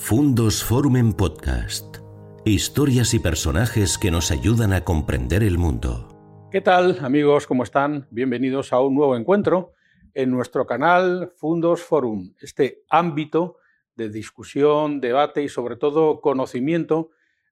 [0.00, 1.98] Fundos Forum en Podcast.
[2.46, 6.48] Historias y personajes que nos ayudan a comprender el mundo.
[6.50, 7.46] ¿Qué tal amigos?
[7.46, 8.06] ¿Cómo están?
[8.10, 9.74] Bienvenidos a un nuevo encuentro
[10.14, 13.58] en nuestro canal Fundos Forum, este ámbito
[13.96, 17.10] de discusión, debate y sobre todo conocimiento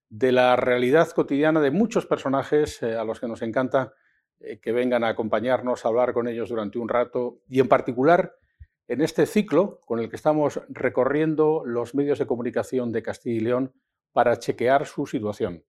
[0.09, 3.93] de la realidad cotidiana de muchos personajes eh, a los que nos encanta
[4.41, 8.37] eh, que vengan a acompañarnos, a hablar con ellos durante un rato y en particular
[8.89, 13.41] en este ciclo con el que estamos recorriendo los medios de comunicación de Castilla y
[13.41, 13.73] León
[14.13, 15.65] para chequear su situación.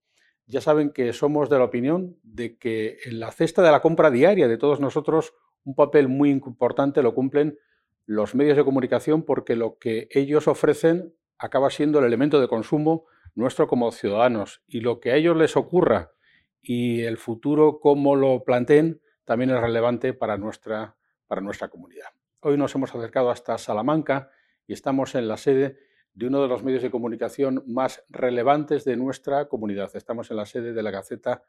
[0.45, 4.11] Ya saben que somos de la opinión de que en la cesta de la compra
[4.11, 5.33] diaria de todos nosotros
[5.63, 7.59] un papel muy importante lo cumplen
[8.05, 13.05] los medios de comunicación porque lo que ellos ofrecen acaba siendo el elemento de consumo
[13.35, 16.13] nuestro como ciudadanos y lo que a ellos les ocurra
[16.61, 20.95] y el futuro como lo planteen también es relevante para nuestra,
[21.27, 22.16] para nuestra comunidad.
[22.47, 24.31] Hoy nos hemos acercado hasta Salamanca
[24.65, 25.79] y estamos en la sede
[26.13, 29.93] de uno de los medios de comunicación más relevantes de nuestra comunidad.
[29.97, 31.43] Estamos en la sede de la Gaceta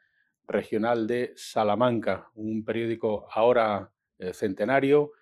[0.48, 5.12] Regional de Salamanca, un periódico ahora eh, centenario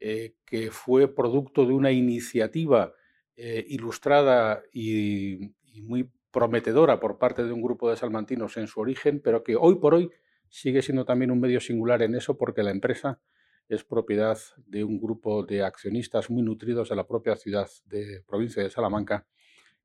[0.00, 2.94] eh, que fue producto de una iniciativa
[3.36, 8.80] eh, ilustrada y, y muy prometedora por parte de un grupo de salmantinos en su
[8.80, 10.10] origen, pero que hoy por hoy
[10.48, 13.20] sigue siendo también un medio singular en eso porque la empresa
[13.68, 18.62] es propiedad de un grupo de accionistas muy nutridos de la propia ciudad de provincia
[18.62, 19.26] de Salamanca,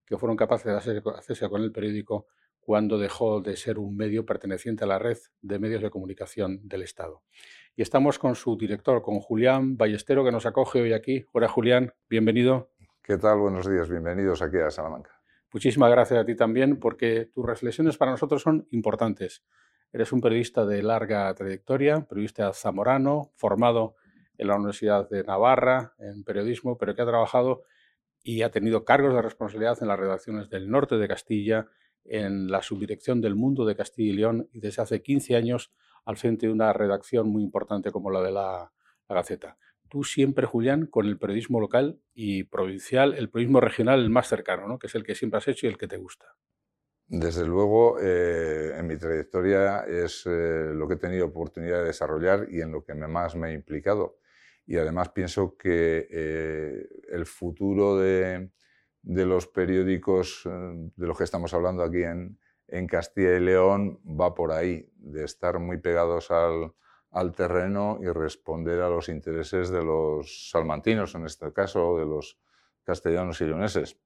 [0.05, 2.27] que fueron capaces de hacerse con el periódico
[2.59, 6.83] cuando dejó de ser un medio perteneciente a la red de medios de comunicación del
[6.83, 7.23] Estado.
[7.75, 11.25] Y estamos con su director, con Julián Ballestero, que nos acoge hoy aquí.
[11.31, 12.71] Hola Julián, bienvenido.
[13.01, 13.39] ¿Qué tal?
[13.39, 15.21] Buenos días, bienvenidos aquí a Salamanca.
[15.51, 19.43] Muchísimas gracias a ti también, porque tus reflexiones para nosotros son importantes.
[19.93, 23.95] Eres un periodista de larga trayectoria, periodista zamorano, formado
[24.37, 27.63] en la Universidad de Navarra en periodismo, pero que ha trabajado
[28.23, 31.67] y ha tenido cargos de responsabilidad en las redacciones del norte de Castilla,
[32.05, 35.71] en la subdirección del Mundo de Castilla y León y desde hace 15 años
[36.05, 38.71] al frente de una redacción muy importante como la de la,
[39.09, 39.57] Gaceta.
[39.89, 44.65] Tú siempre, Julián, con el periodismo local y provincial, el periodismo regional el más cercano,
[44.65, 44.79] ¿no?
[44.79, 46.37] que es el que siempre has hecho y el que te gusta.
[47.13, 52.47] Desde luego, eh, en mi trayectoria es eh, lo que he tenido oportunidad de desarrollar
[52.49, 54.19] y en lo que más me he implicado.
[54.65, 58.49] Y además pienso que eh, el futuro de,
[59.03, 62.37] los periódicos de los que estamos hablando aquí en,
[62.87, 66.73] Castilla y León va por ahí, de estar muy pegados al,
[67.09, 72.39] al, terreno y responder a los intereses de los salmantinos, en este caso, de los
[72.85, 73.97] castellanos y leoneses.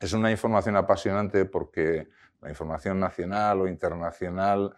[0.00, 2.08] Es una información apasionante porque
[2.40, 4.74] la información nacional o internacional,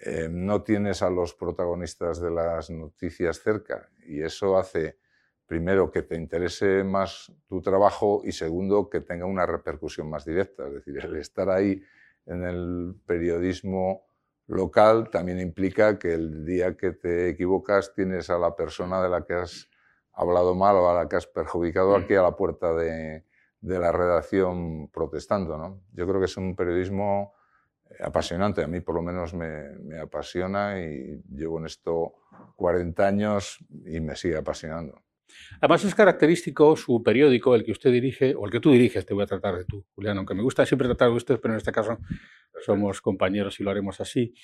[0.00, 4.98] eh, no tienes a los protagonistas de las noticias cerca y eso hace,
[5.46, 10.66] primero, que te interese más tu trabajo y segundo, que tenga una repercusión más directa.
[10.66, 11.82] Es decir, el estar ahí
[12.26, 14.06] en el periodismo
[14.46, 19.24] local también implica que el día que te equivocas tienes a la persona de la
[19.24, 19.70] que has
[20.12, 22.02] hablado mal o a la que has perjudicado mm.
[22.02, 23.24] aquí a la puerta de,
[23.64, 25.56] de la redacción protestando.
[25.56, 25.80] ¿no?
[25.94, 27.32] Yo creo que es un periodismo
[27.88, 32.12] eh, apasionante, a mí por lo menos me, apasiona y llevo en esto
[32.56, 35.02] 40 años y me sigue apasionando.
[35.60, 39.14] Además es característico su periódico, el que usted dirige, o el que tú diriges, te
[39.14, 41.58] voy a tratar de tú, Julián, aunque me gusta siempre tratar de usted, pero en
[41.58, 41.98] este caso
[42.64, 44.34] somos compañeros y lo haremos así,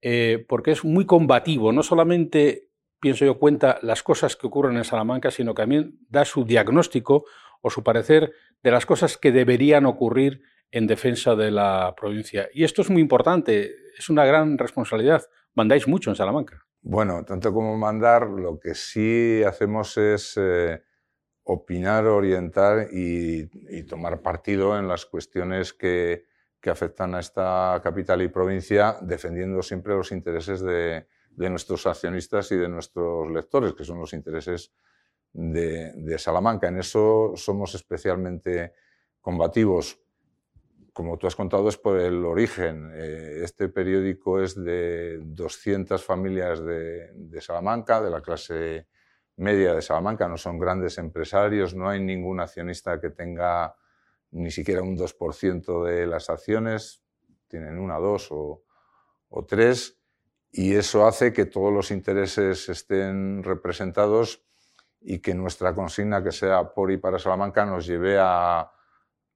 [0.00, 4.84] eh, porque es muy combativo, no solamente, pienso yo, cuenta las cosas que ocurren en
[4.84, 7.26] Salamanca, sino que también da su diagnóstico
[7.62, 8.32] o su parecer
[8.62, 12.48] de las cosas que deberían ocurrir en defensa de la provincia.
[12.52, 15.22] Y esto es muy importante, es una gran responsabilidad.
[15.54, 16.64] Mandáis mucho en Salamanca.
[16.82, 20.82] Bueno, tanto como mandar, lo que sí hacemos es eh,
[21.42, 23.46] opinar, orientar y,
[23.84, 26.28] tomar partido en las cuestiones que,
[26.66, 32.56] afectan a esta capital y provincia, defendiendo siempre los intereses de, de nuestros accionistas y
[32.56, 34.70] de nuestros lectores, que son los intereses
[35.32, 36.68] de, Salamanca.
[36.68, 38.72] En eso somos especialmente
[39.20, 39.98] combativos.
[40.92, 42.90] Como tú has contado, es por el origen.
[42.94, 48.88] Eh, este periódico es de 200 familias de, Salamanca, de la clase
[49.36, 50.28] media de Salamanca.
[50.28, 53.74] No son grandes empresarios, no hay ningún accionista que tenga
[54.32, 57.02] ni siquiera un 2% de las acciones.
[57.46, 58.64] Tienen una, dos o,
[59.28, 59.96] o tres.
[60.52, 64.44] Y eso hace que todos los intereses estén representados
[65.00, 68.70] y que nuestra consigna, que sea por y para Salamanca, nos lleve a,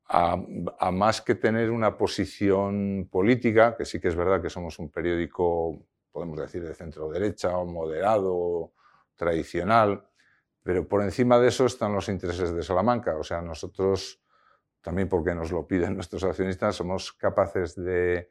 [0.08, 4.90] a, más que tener una posición política, que sí que es verdad que somos un
[4.90, 8.72] periódico, podemos decir, de centro derecha o moderado,
[9.16, 10.06] tradicional,
[10.62, 13.17] pero por encima de eso están los intereses de Salamanca.
[13.17, 14.20] O sea, nosotros
[14.81, 18.31] también porque nos lo piden nuestros accionistas, somos capaces de,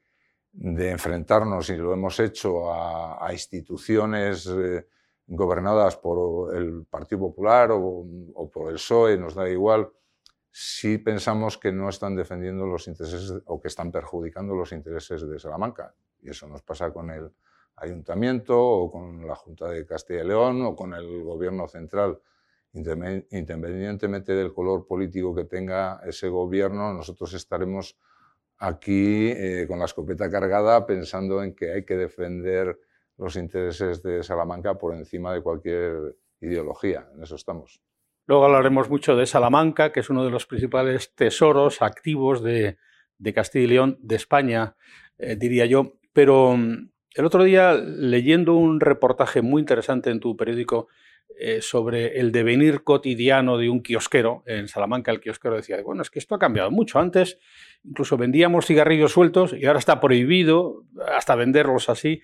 [0.53, 4.87] enfrentarnos, y lo hemos hecho, a, instituciones eh,
[5.27, 8.05] gobernadas por el Partido Popular o,
[8.35, 9.89] o, por el PSOE, nos da igual,
[10.51, 15.39] si pensamos que no están defendiendo los intereses o que están perjudicando los intereses de
[15.39, 15.95] Salamanca.
[16.21, 17.31] Y eso nos pasa con el
[17.77, 22.19] ayuntamiento o con la Junta de Castilla y León o con el gobierno central.
[22.73, 27.97] Independientemente del color político que tenga ese gobierno, nosotros estaremos
[28.57, 32.79] aquí eh, con la escopeta cargada pensando en que hay que defender
[33.17, 37.07] los intereses de Salamanca por encima de cualquier ideología.
[37.15, 37.81] En eso estamos.
[38.25, 42.77] Luego hablaremos mucho de Salamanca, que es uno de los principales tesoros activos de,
[43.33, 44.75] Castilla y León, de España,
[45.17, 45.93] eh, diría yo.
[46.13, 50.87] Pero mm, el otro día, leyendo un reportaje muy interesante en tu periódico
[51.37, 56.09] eh, sobre el devenir cotidiano de un kiosquero, en Salamanca el kiosquero decía, bueno, es
[56.09, 56.99] que esto ha cambiado mucho.
[56.99, 57.39] Antes
[57.83, 62.21] incluso vendíamos cigarrillos sueltos y ahora está prohibido hasta venderlos así.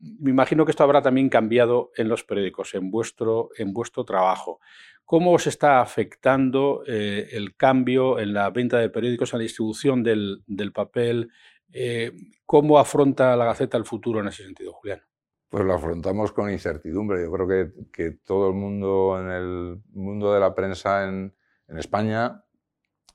[0.00, 4.60] Me imagino que esto habrá también cambiado en los periódicos, en vuestro, en vuestro trabajo.
[5.04, 10.02] ¿Cómo os está afectando eh, el cambio en la venta de periódicos, en la distribución
[10.02, 11.30] del, papel?
[11.72, 12.12] Eh,
[12.46, 15.02] ¿Cómo afronta la Gaceta el futuro en ese sentido, Julián?
[15.48, 17.22] Pues lo afrontamos con incertidumbre.
[17.22, 21.34] Yo creo que, todo el mundo en el mundo de la prensa en,
[21.76, 22.44] España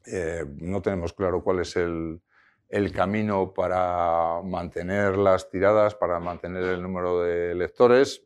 [0.06, 2.22] eh, no tenemos claro cuál es el,
[2.70, 8.24] el, camino para mantener las tiradas, para mantener el número de lectores.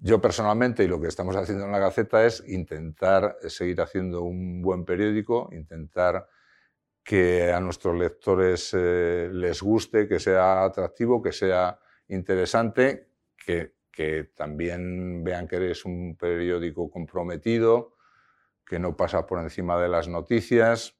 [0.00, 4.62] Yo personalmente, y lo que estamos haciendo en la Gaceta es intentar seguir haciendo un
[4.62, 6.28] buen periódico, intentar
[7.06, 11.78] que a nuestros lectores eh, les guste, que sea atractivo, que sea
[12.08, 13.74] interesante, que,
[14.34, 17.94] también vean que eres un periódico comprometido,
[18.66, 20.95] que no pasa por encima de las noticias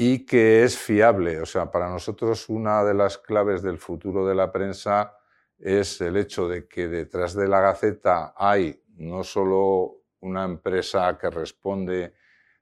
[0.00, 1.40] y que es fiable.
[1.40, 5.18] O sea, para nosotros una de las claves del futuro de la prensa
[5.58, 11.30] es el hecho de que detrás de la Gaceta hay no solo una empresa que
[11.30, 12.14] responde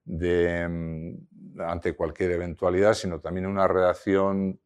[0.07, 4.59] mm, ante cualquier eventualidad, sino también una redacción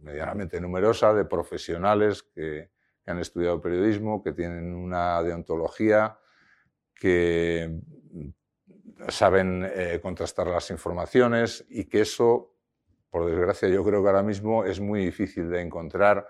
[0.00, 2.72] medianamente numerosa de profesionales que,
[3.06, 6.18] han estudiado periodismo, que tienen una deontología,
[6.94, 7.82] que
[9.08, 12.54] saben eh, contrastar las informaciones y que eso,
[13.10, 16.26] por desgracia, yo creo que ahora mismo es muy difícil de encontrar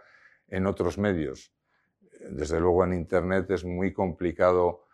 [0.49, 1.53] en otros medios.
[2.31, 4.85] Desde luego en Internet es muy complicado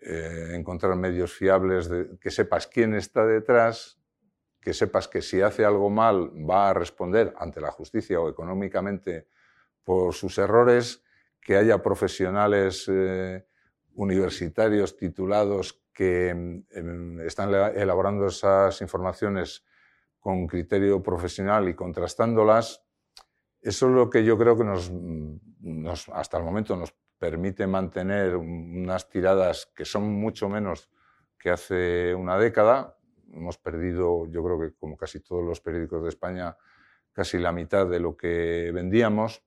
[0.00, 3.98] eh, encontrar medios fiables, de, que sepas quién está detrás,
[4.60, 9.28] que sepas que si hace algo mal va a responder ante la justicia o económicamente
[9.84, 11.02] por sus errores,
[11.40, 13.46] que haya profesionales eh,
[13.94, 19.64] universitarios titulados que em, están elaborando esas informaciones
[20.18, 22.82] con criterio profesional y contrastándolas
[23.62, 29.08] eso es lo que yo creo que nos, hasta el momento nos permite mantener unas
[29.10, 30.90] tiradas que son mucho menos
[31.38, 32.96] que hace una década.
[33.32, 36.56] Hemos perdido, yo creo que como casi todos los periódicos de España,
[37.12, 39.42] casi la mitad de lo que vendíamos,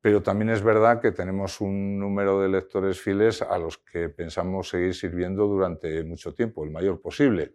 [0.00, 4.68] pero también es verdad que tenemos un número de lectores fieles a los que pensamos
[4.70, 7.54] seguir sirviendo durante mucho tiempo, el mayor posible.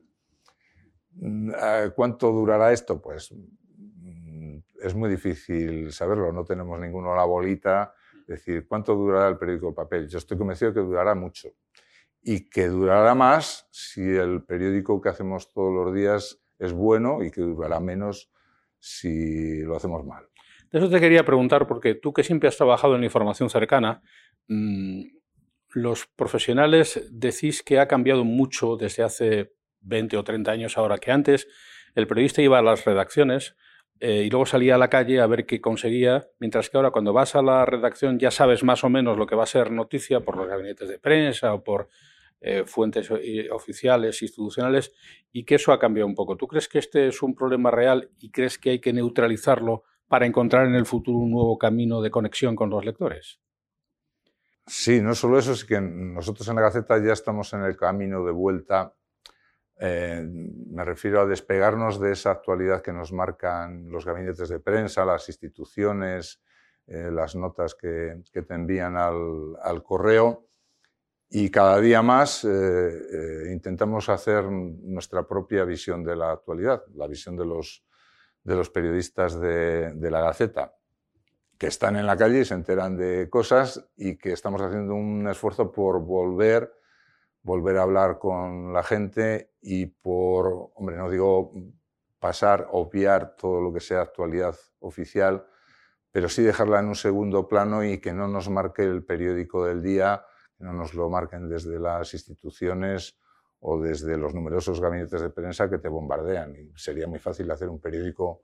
[1.95, 3.01] ¿Cuánto durará esto?
[3.01, 3.33] Pues
[4.81, 7.93] es muy difícil saberlo, no tenemos ninguno la bolita,
[8.27, 10.07] decir, ¿cuánto durará el periódico El Papel?
[10.07, 11.49] Yo estoy convencido que durará mucho
[12.21, 17.31] y que durará más si el periódico que hacemos todos los días es bueno y
[17.31, 18.31] que durará menos
[18.79, 20.27] si lo hacemos mal.
[20.75, 24.01] Eso te quería preguntar, porque tú que siempre has trabajado en la información cercana,
[24.49, 25.03] mm,
[25.69, 31.13] los profesionales decís que ha cambiado mucho desde hace 20 o 30 años ahora que
[31.13, 31.47] antes.
[31.95, 33.55] El periodista iba a las redacciones,
[34.01, 37.13] eh, y luego salía a la calle a ver qué conseguía, mientras que ahora cuando
[37.13, 40.19] vas a la redacción ya sabes más o menos lo que va a ser noticia
[40.19, 41.87] por los gabinetes de prensa o por
[42.41, 44.91] eh, fuentes eh, oficiales, institucionales,
[45.31, 46.35] y que eso ha cambiado un poco.
[46.35, 50.25] ¿Tú crees que este es un problema real y crees que hay que neutralizarlo para
[50.25, 53.39] encontrar en el futuro un nuevo camino de conexión con los lectores?
[54.67, 58.25] Sí, no solo eso, es que nosotros en la Gaceta ya estamos en el camino
[58.25, 58.95] de vuelta
[59.77, 65.03] eh, me refiero a despegarnos de esa actualidad que nos marcan los gabinetes de prensa,
[65.03, 66.41] las instituciones,
[66.87, 70.47] eh, las notas que, te envían al, correo
[71.29, 77.35] y cada día más eh, intentamos hacer nuestra propia visión de la actualidad, la visión
[77.35, 77.84] de los,
[78.45, 80.75] de los periodistas de, la Gaceta
[81.57, 85.27] que están en la calle y se enteran de cosas y que estamos haciendo un
[85.27, 86.71] esfuerzo por volver
[87.45, 91.53] volver a hablar con la gente y por, hombre, no digo
[92.19, 95.45] pasar, obviar todo lo que sea actualidad oficial,
[96.11, 99.83] pero sí dejarla en un segundo plano y que no nos marque el periódico del
[99.83, 100.25] día,
[100.57, 103.19] no nos lo marquen desde las instituciones
[103.67, 106.55] o desde los numerosos gabinetes de prensa que te bombardean.
[106.75, 108.43] Sería muy fácil hacer un periódico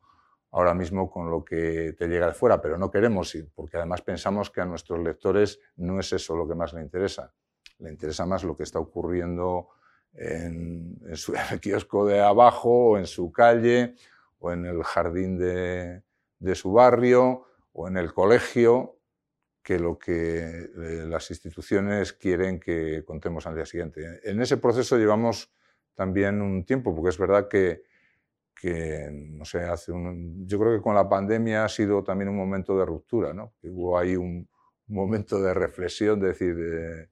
[0.50, 4.02] ahora mismo con lo que te llega de fuera, pero no queremos ir, porque además
[4.02, 7.32] pensamos que a nuestros lectores no es eso lo que más le interesa.
[7.78, 9.70] Le interesa más lo que está ocurriendo
[10.14, 13.94] en, su, kiosco de abajo, o en su calle,
[14.40, 18.96] o en el jardín de su barrio, o en el colegio,
[19.64, 24.20] que lo que eh, las instituciones quieren que contemos al día siguiente.
[24.24, 25.52] En ese proceso llevamos
[25.94, 27.84] también un tiempo, porque es verdad que,
[28.56, 32.38] que no sé, hace un, yo creo que con la pandemia ha sido también un
[32.38, 33.54] momento de ruptura, ¿no?
[33.64, 34.48] Hubo ahí un,
[34.88, 37.10] momento de reflexión, de decir, eh,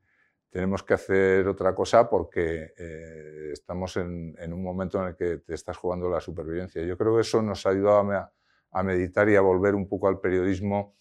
[0.50, 5.38] tenemos que hacer otra cosa porque eh, estamos en, en, un momento en el que
[5.38, 6.84] te estás jugando la supervivencia.
[6.84, 8.34] Yo creo que eso nos ha ayudado a,
[8.72, 10.96] a meditar y a volver un poco al periodismo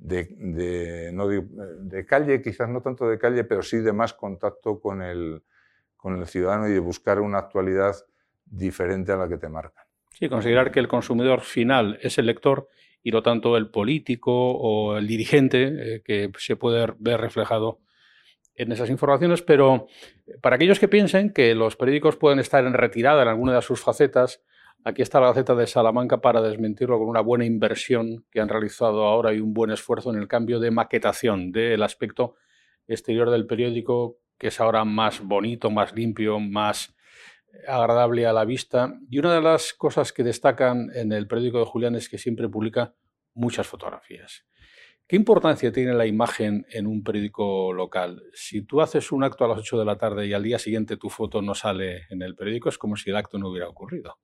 [0.00, 5.42] de, calle, quizás no tanto de calle, pero sí de más contacto con el,
[5.96, 7.94] con el ciudadano y de buscar una actualidad
[8.46, 9.84] diferente a la que te marcan.
[10.10, 12.68] Sí, considerar que el consumidor final es el lector
[13.02, 17.80] y no tanto el político o el dirigente eh, que se puede ver reflejado
[18.54, 19.86] en esas informaciones, pero
[20.42, 23.80] para aquellos que piensen que los periódicos pueden estar en retirada en alguna de sus
[23.80, 24.42] facetas,
[24.82, 29.04] Aquí está la Gaceta de Salamanca para desmentirlo con una buena inversión que han realizado
[29.04, 32.36] ahora y un buen esfuerzo en el cambio de maquetación del aspecto
[32.88, 36.96] exterior del periódico, que es ahora más bonito, más limpio, más
[37.68, 38.98] agradable a la vista.
[39.10, 42.48] Y una de las cosas que destacan en el periódico de Julián es que siempre
[42.48, 42.94] publica
[43.34, 44.46] muchas fotografías.
[45.06, 48.22] ¿Qué importancia tiene la imagen en un periódico local?
[48.32, 50.96] Si tú haces un acto a las 8 de la tarde y al día siguiente
[50.96, 54.16] tu foto no sale en el periódico, es como si el acto no hubiera ocurrido.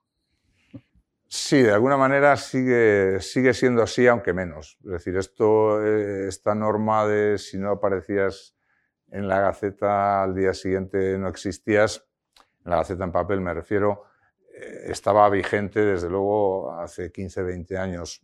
[1.28, 4.78] Sí, de alguna manera sigue, sigue siendo así, aunque menos.
[4.84, 8.54] Es decir, esto, eh, esta norma de si no aparecías
[9.10, 12.06] en la Gaceta al día siguiente no existías,
[12.64, 14.04] en la Gaceta en papel me refiero,
[14.54, 18.20] eh, estaba vigente desde luego hace 15, 20 años.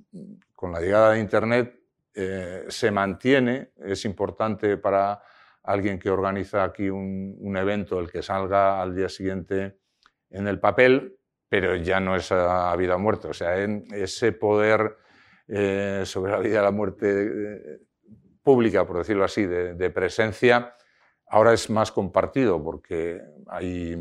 [0.54, 1.80] Con la llegada de Internet
[2.14, 5.20] eh, se mantiene, es importante para
[5.64, 9.78] alguien que organiza aquí un, un evento el que salga al día siguiente
[10.30, 11.18] en el papel,
[11.52, 13.28] pero ya no es a vida o muerte.
[13.28, 14.96] O sea, ese poder
[15.46, 17.78] eh, sobre la vida y la muerte eh,
[18.42, 20.74] pública, por decirlo así, de, presencia,
[21.28, 23.94] ahora es más compartido porque hay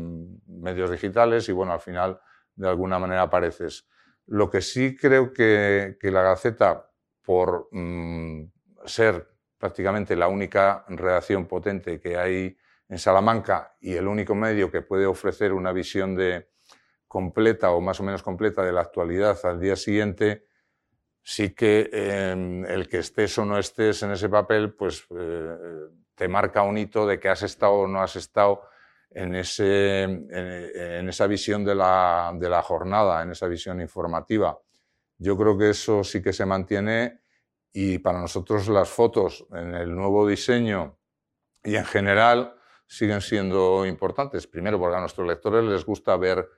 [0.46, 2.18] medios digitales y, bueno, al final
[2.54, 3.86] de alguna manera apareces.
[4.28, 6.90] Lo que sí creo que, la Gaceta,
[7.20, 8.44] por mm,
[8.86, 9.28] ser
[9.58, 12.56] prácticamente la única redacción potente que hay
[12.88, 16.50] en Salamanca y el único medio que puede ofrecer una visión de,
[17.12, 20.46] completa o más o menos completa de la actualidad al día siguiente,
[21.22, 25.54] sí que em, el que estés o no estés en ese papel, pues eh,
[26.14, 28.62] te marca un hito de que has estado o no has estado
[29.10, 34.58] en, ese, en, esa visión de la, de la, jornada, en esa visión informativa.
[35.18, 37.20] Yo creo que eso sí que se mantiene
[37.74, 40.98] y para nosotros las fotos en el nuevo diseño
[41.62, 44.46] y en general siguen siendo importantes.
[44.46, 46.48] Primero porque a nuestros lectores les gusta ver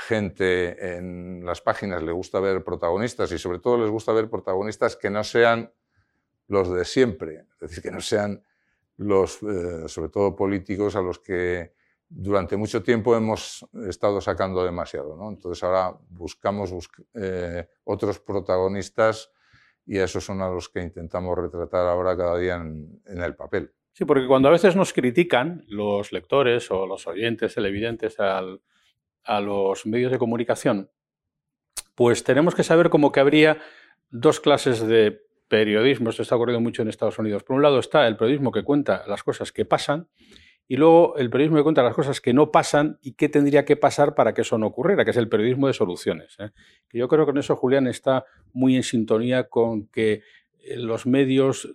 [0.00, 4.96] gente en las páginas le gusta ver protagonistas y sobre todo les gusta ver protagonistas
[4.96, 5.72] que no sean
[6.48, 8.42] los de siempre, es decir, que no sean
[8.96, 11.74] los, eh, sobre todo políticos, a los que
[12.08, 15.16] durante mucho tiempo hemos estado sacando demasiado.
[15.16, 15.28] ¿no?
[15.28, 16.72] Entonces ahora buscamos
[17.14, 19.30] eh, otros protagonistas
[19.86, 23.36] y a esos son a los que intentamos retratar ahora cada día en, en el
[23.36, 23.72] papel.
[23.92, 28.60] Sí, porque cuando a veces nos critican los lectores o los oyentes televidentes al,
[29.24, 30.90] a los medios de comunicación,
[31.94, 33.58] pues tenemos que saber como que habría
[34.10, 36.10] dos clases de periodismo.
[36.10, 37.42] Esto está ocurriendo mucho en Estados Unidos.
[37.42, 40.08] Por un lado está el periodismo que cuenta las cosas que pasan
[40.68, 43.76] y luego el periodismo que cuenta las cosas que no pasan y qué tendría que
[43.76, 46.36] pasar para que eso no ocurriera, que es el periodismo de soluciones.
[46.38, 46.50] ¿eh?
[46.92, 50.22] yo creo que en eso Julián está muy en sintonía con que
[50.60, 51.74] eh, los medios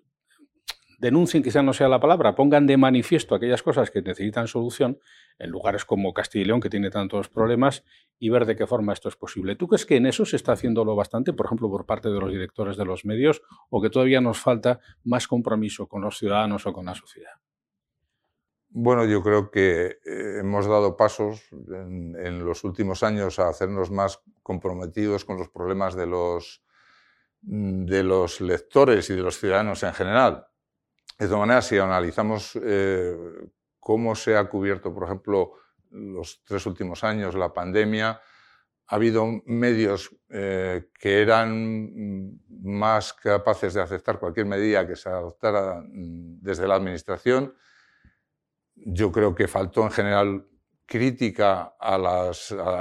[1.06, 5.00] denuncien, quizá no sea la palabra, pongan de manifiesto aquellas cosas que necesitan solución
[5.38, 7.84] en lugares como Castilla y León, que tiene tantos problemas,
[8.18, 9.56] y ver de qué forma esto es posible.
[9.56, 12.32] ¿Tú crees que en eso se está haciéndolo bastante, por ejemplo, por parte de los
[12.32, 16.74] directores de los medios, o que todavía nos falta más compromiso con los ciudadanos o
[16.74, 17.34] con la sociedad?
[18.70, 24.22] Bueno, yo creo que eh, hemos dado pasos en, los últimos años a hacernos más
[24.44, 26.64] comprometidos con los problemas de los,
[27.42, 30.48] de los lectores y de los ciudadanos en general.
[31.18, 33.16] De todas maneras, si analizamos eh,
[33.80, 35.54] cómo se ha cubierto, por ejemplo,
[35.92, 38.20] los tres últimos años, la pandemia,
[38.88, 45.84] ha habido medios eh, que eran más capaces de aceptar cualquier medida que se adoptara
[45.88, 47.56] desde la Administración.
[48.76, 50.48] Yo creo que faltó en general
[50.86, 52.32] crítica a,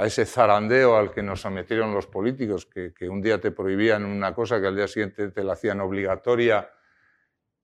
[0.05, 4.35] ese zarandeo al que nos sometieron los políticos, que, que, un día te prohibían una
[4.35, 6.69] cosa que al día siguiente te la hacían obligatoria.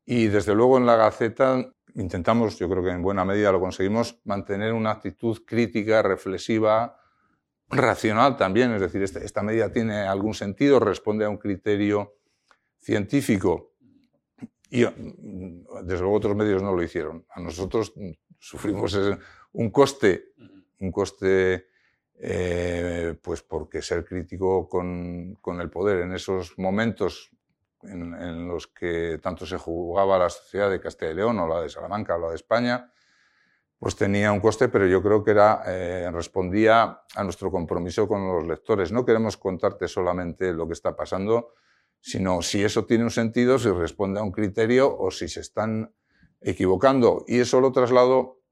[0.06, 4.20] Y desde luego en la Gaceta intentamos, yo creo que en buena medida lo conseguimos,
[4.24, 6.98] mantener una actitud crítica, reflexiva,
[7.70, 12.16] racional también, es decir, este, esta, medida tiene algún sentido, responde a un criterio
[12.80, 13.74] científico.
[14.70, 17.26] Y mm, desde luego otros medios no lo hicieron.
[17.30, 17.94] A nosotros
[18.40, 18.98] sufrimos
[19.54, 20.34] un coste,
[20.80, 21.68] un coste
[22.24, 27.32] eh, pues porque ser crítico con, con, el poder en esos momentos
[27.84, 31.62] en, en, los que tanto se jugaba la sociedad de Castilla y León o la
[31.62, 32.92] de Salamanca o la de España,
[33.82, 38.28] pues tenía un coste, pero yo creo que era, eh, respondía a nuestro compromiso con
[38.28, 38.92] los lectores.
[38.92, 41.56] No queremos contarte solamente lo que está pasando,
[42.00, 45.92] sino si eso tiene un sentido, si responde a un criterio o si se están
[46.40, 47.26] equivocando.
[47.28, 48.44] Y eso lo traslado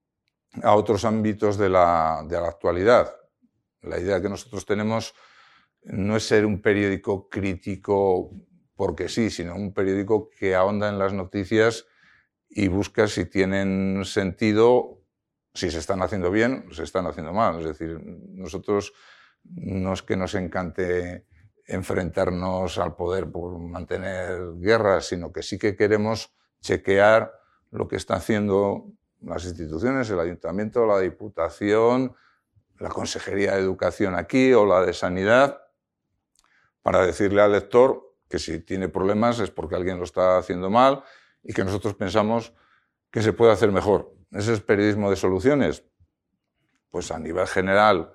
[0.64, 3.16] a otros ámbitos de la, de la actualidad.
[3.82, 5.14] La idea que nosotros tenemos
[5.84, 8.32] no es ser un periódico crítico
[8.80, 11.86] porque sí, sino un periódico que ahonda en las noticias
[12.48, 15.02] y busca si tienen sentido
[15.54, 17.60] si se están haciendo bien, se están haciendo mal.
[17.60, 18.94] Es decir, nosotros
[19.44, 21.26] no es que nos encante
[21.66, 27.34] enfrentarnos al poder por mantener guerras, sino que sí que queremos chequear
[27.72, 32.16] lo que están haciendo las instituciones, el ayuntamiento, la diputación,
[32.78, 35.64] la Consejería de Educación aquí o la de Sanidad,
[36.82, 41.04] para decirle al lector que si tiene problemas es porque alguien lo está haciendo mal
[41.44, 42.54] y que nosotros pensamos
[43.12, 44.14] que se puede hacer mejor.
[44.32, 45.84] ¿Ese es periodismo de soluciones?
[46.92, 48.14] Pues a nivel general,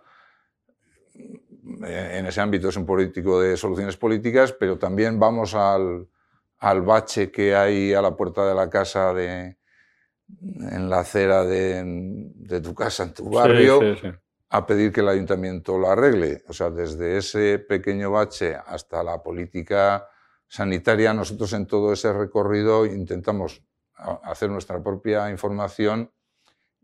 [1.83, 6.09] en ese ámbito es un político de soluciones políticas, pero también vamos al,
[6.59, 9.57] al bache que hay a la puerta de la casa, de,
[10.39, 13.81] en la acera de, de tu casa, en tu barrio,
[14.51, 16.43] a pedir que el ayuntamiento lo arregle.
[16.49, 20.09] O sea, desde ese pequeño bache hasta la política
[20.55, 23.65] sanitaria, nosotros en todo ese recorrido intentamos
[24.23, 26.13] hacer nuestra propia información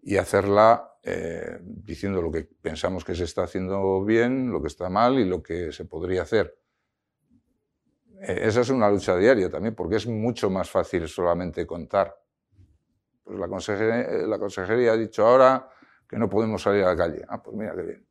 [0.02, 4.88] y hacerla eh, diciendo lo que pensamos que se está haciendo bien, lo que está
[4.90, 6.59] mal y lo que se podría hacer.
[8.22, 12.12] Eh, esa es una lucha diaria también, porque es mucho más fácil solamente contar.
[13.22, 15.70] Pues la consejería, ha dicho ahora
[16.09, 17.24] que no podemos salir a la calle.
[17.28, 18.06] Ah, pues mira qué bien.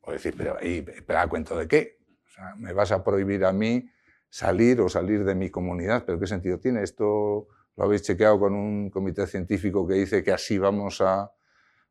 [0.00, 2.00] O decir, pero, ¿y, pero ¿a cuento de qué?
[2.26, 3.88] O sea, ¿me vas a prohibir a mí
[4.28, 6.04] salir o salir de mi comunidad?
[6.04, 6.82] ¿Pero qué sentido tiene?
[6.82, 11.32] Esto lo habéis chequeado con un comité científico que dice que así vamos a,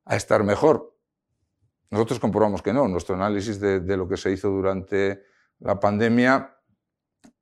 [0.10, 0.96] estar mejor.
[1.90, 2.88] Nosotros comprobamos que no.
[2.88, 5.24] Nuestro análisis de, lo que se hizo durante
[5.60, 6.56] la pandemia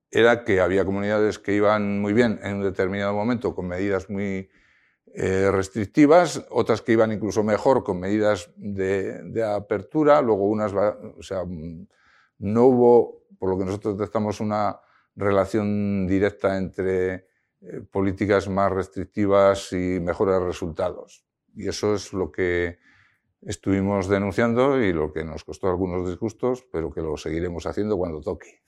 [0.09, 4.49] era que había comunidades que iban muy bien en un determinado momento con medidas muy
[5.13, 11.21] eh, restrictivas, otras que iban incluso mejor con medidas de, de, apertura, luego unas, o
[11.21, 11.43] sea,
[12.37, 14.79] no hubo, por lo que nosotros detectamos, una
[15.15, 17.13] relación directa entre
[17.61, 21.25] eh, políticas más restrictivas y mejores resultados.
[21.55, 22.79] Y eso es lo que
[23.41, 28.21] estuvimos denunciando y lo que nos costó algunos disgustos, pero que lo seguiremos haciendo cuando
[28.21, 28.61] toque.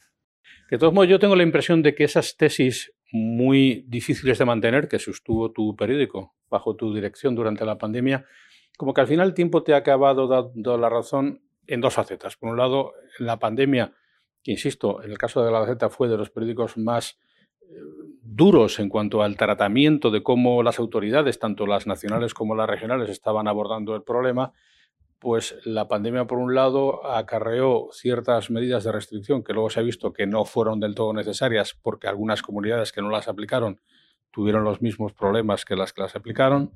[0.69, 4.87] De todos modos, yo tengo la impresión de que esas tesis muy difíciles de mantener
[4.87, 8.25] que sostuvo tu periódico bajo tu dirección durante la pandemia,
[8.77, 12.37] como que al final el tiempo te ha acabado dando la razón en dos facetas.
[12.37, 13.93] Por un lado, en la pandemia,
[14.51, 17.19] insisto, en el caso de la Gaceta fue de los periódicos más
[18.21, 23.09] duros en cuanto al tratamiento de cómo las autoridades, tanto las nacionales como las regionales,
[23.09, 24.53] estaban abordando el problema,
[25.19, 29.83] pues la pandemia, por un lado, acarreó ciertas medidas de restricción que luego se ha
[29.83, 33.81] visto que no fueron del todo necesarias porque algunas comunidades que no las aplicaron
[34.31, 36.71] tuvieron los mismos problemas que las que las aplicaron.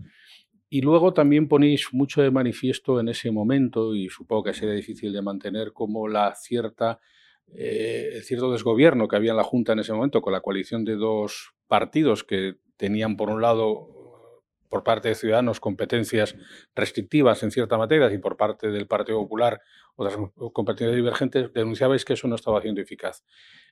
[0.69, 5.11] Y luego también ponéis mucho de manifiesto en ese momento, y supongo que sería difícil
[5.13, 6.99] de mantener, como la cierta
[7.53, 10.95] eh, cierto desgobierno que había en la Junta en ese momento con la coalición de
[10.95, 16.35] dos partidos que tenían, por un lado, por parte de Ciudadanos, competencias
[16.75, 19.61] restrictivas en ciertas materias y por parte del Partido Popular
[19.95, 20.17] otras
[20.53, 23.23] competencias divergentes, denunciabais que eso no estaba siendo eficaz.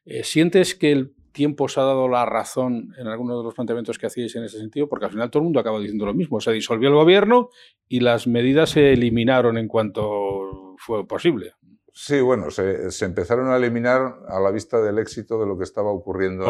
[0.06, 3.98] Eh, ¿Sientes que el tiempo os ha dado la razón en algunos de los planteamientos
[3.98, 4.88] que hacíais en ese sentido?
[4.88, 6.40] Porque al final todo el mundo acaba diciendo lo mismo.
[6.40, 7.50] Se disolvió el gobierno
[7.88, 11.54] y las medidas se eliminaron en cuanto fue posible.
[11.94, 15.90] Sí, bueno, se, empezaron a eliminar a la vista del éxito de lo que estaba
[15.90, 16.46] ocurriendo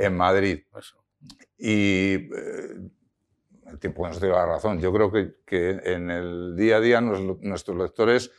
[0.00, 0.64] en, Madrid.
[1.58, 2.74] Y eh,
[3.66, 4.80] el tiempo nos dio la razón.
[4.80, 8.30] Yo creo que, que en el día a día nuestros lectores,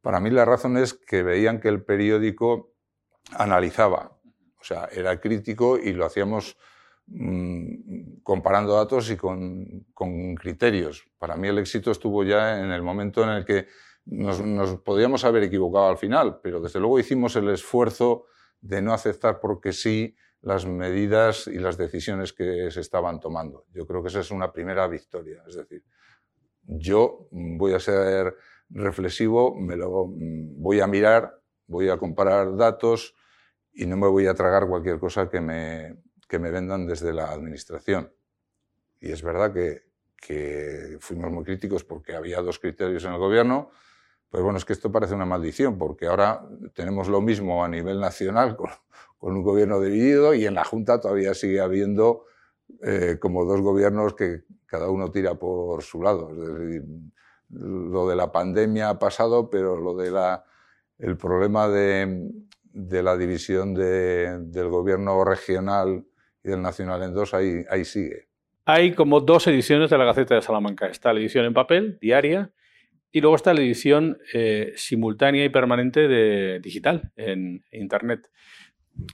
[0.00, 2.74] para mí la razón es que veían que el periódico
[3.32, 4.12] analizaba,
[4.60, 6.56] o sea, era crítico y lo hacíamos
[7.06, 11.04] mm, comparando datos y con, con, criterios.
[11.18, 13.66] Para mí el éxito estuvo ya en el momento en el que
[14.10, 18.26] nos, nos podíamos haber equivocado al final, pero desde luego hicimos el esfuerzo
[18.60, 23.66] de no aceptar porque sí las medidas y las decisiones que se estaban tomando.
[23.72, 25.42] Yo creo que esa es una primera victoria.
[25.46, 25.84] Es decir,
[26.62, 28.36] yo voy a ser
[28.70, 33.14] reflexivo, me lo voy a mirar, voy a comparar datos
[33.72, 37.30] y no me voy a tragar cualquier cosa que me, que me vendan desde la
[37.30, 38.12] administración.
[38.98, 43.70] Y es verdad que fuimos muy críticos porque había dos criterios en el gobierno.
[44.30, 48.00] Pues bueno, es que esto parece una maldición, porque ahora tenemos lo mismo a nivel
[48.00, 48.70] nacional con,
[49.18, 52.24] con un gobierno dividido y en la Junta todavía sigue habiendo
[52.82, 56.30] eh, como dos gobiernos que cada uno tira por su lado.
[56.30, 56.84] Es decir,
[57.50, 60.44] lo de la pandemia ha pasado, pero lo de la,
[60.98, 62.30] el problema de,
[62.72, 66.04] de la división de, del gobierno regional
[66.44, 68.28] y del nacional en dos, ahí, ahí sigue.
[68.64, 70.86] Hay como dos ediciones de la Gaceta de Salamanca.
[70.86, 72.52] Está la edición en papel, diaria,
[73.12, 78.30] y luego está la edición eh, simultánea y permanente de digital en Internet.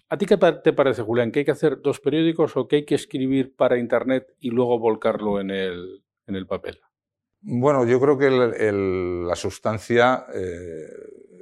[0.08, 1.30] ¿A ti qué te parece, Julián?
[1.30, 4.78] ¿Que hay que hacer dos periódicos o que hay que escribir para Internet y luego
[4.78, 6.80] volcarlo en el, en el papel?
[7.40, 10.86] Bueno, yo creo que la sustancia eh,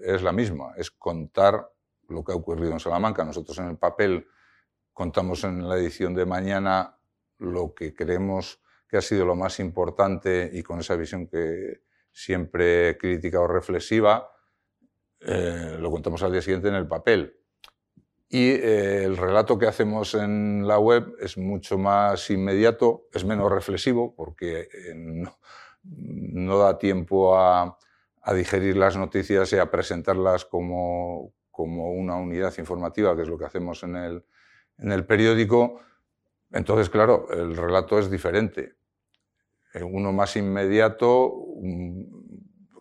[0.04, 1.70] es la misma, es contar
[2.08, 3.24] lo que ha ocurrido en Salamanca.
[3.24, 4.26] Nosotros en el papel
[4.92, 6.98] contamos en la edición de mañana
[7.38, 11.83] lo que creemos que ha sido lo más importante y con esa visión que
[12.14, 14.30] siempre crítica o reflexiva,
[15.20, 17.36] eh, lo contamos al día siguiente en el papel.
[18.28, 23.50] Y eh, el relato que hacemos en la web es mucho más inmediato, es menos
[23.50, 25.24] reflexivo, porque eh,
[25.82, 27.76] no, da tiempo a,
[28.34, 33.44] digerir las noticias y a presentarlas como, como, una unidad informativa, que es lo que
[33.44, 34.24] hacemos en el,
[34.78, 35.80] en el periódico.
[36.50, 38.76] Entonces, claro, el relato es diferente.
[39.74, 41.34] Eh, uno más inmediato,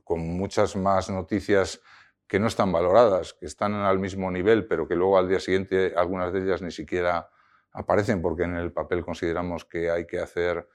[0.03, 1.81] con muchas más noticias
[2.27, 5.93] que no están valoradas, que están al mismo nivel, pero que luego al día siguiente
[5.95, 7.29] algunas de ellas ni siquiera
[7.71, 10.67] aparecen porque en el papel consideramos que hay que hacer,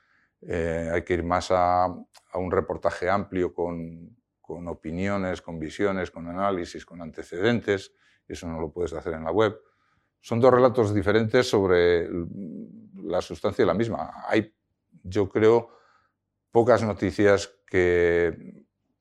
[0.43, 1.87] eh, hay que ir más a,
[2.35, 7.93] un reportaje amplio con, con, opiniones, con visiones, con análisis, con antecedentes,
[8.27, 9.59] eso no lo puedes hacer en la web.
[10.21, 12.09] Son dos relatos diferentes sobre
[13.03, 14.25] la sustancia de la misma.
[14.27, 14.53] Hay,
[15.03, 15.78] yo creo,
[16.59, 18.37] pocas noticias que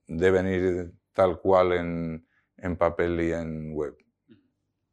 [0.06, 3.98] deben ir tal cual en, en papel y en web,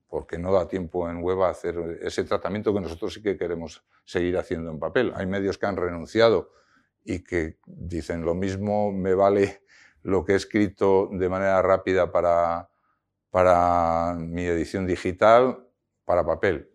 [0.09, 3.85] porque no da tiempo en web a hacer ese tratamiento que nosotros sí que queremos
[4.07, 5.13] seguir haciendo en papel.
[5.15, 6.53] Hay medios que han renunciado
[7.05, 9.61] y que dicen lo mismo me vale
[10.01, 12.71] lo que he escrito de manera rápida para,
[13.29, 15.69] para mi edición digital,
[16.07, 16.71] para papel.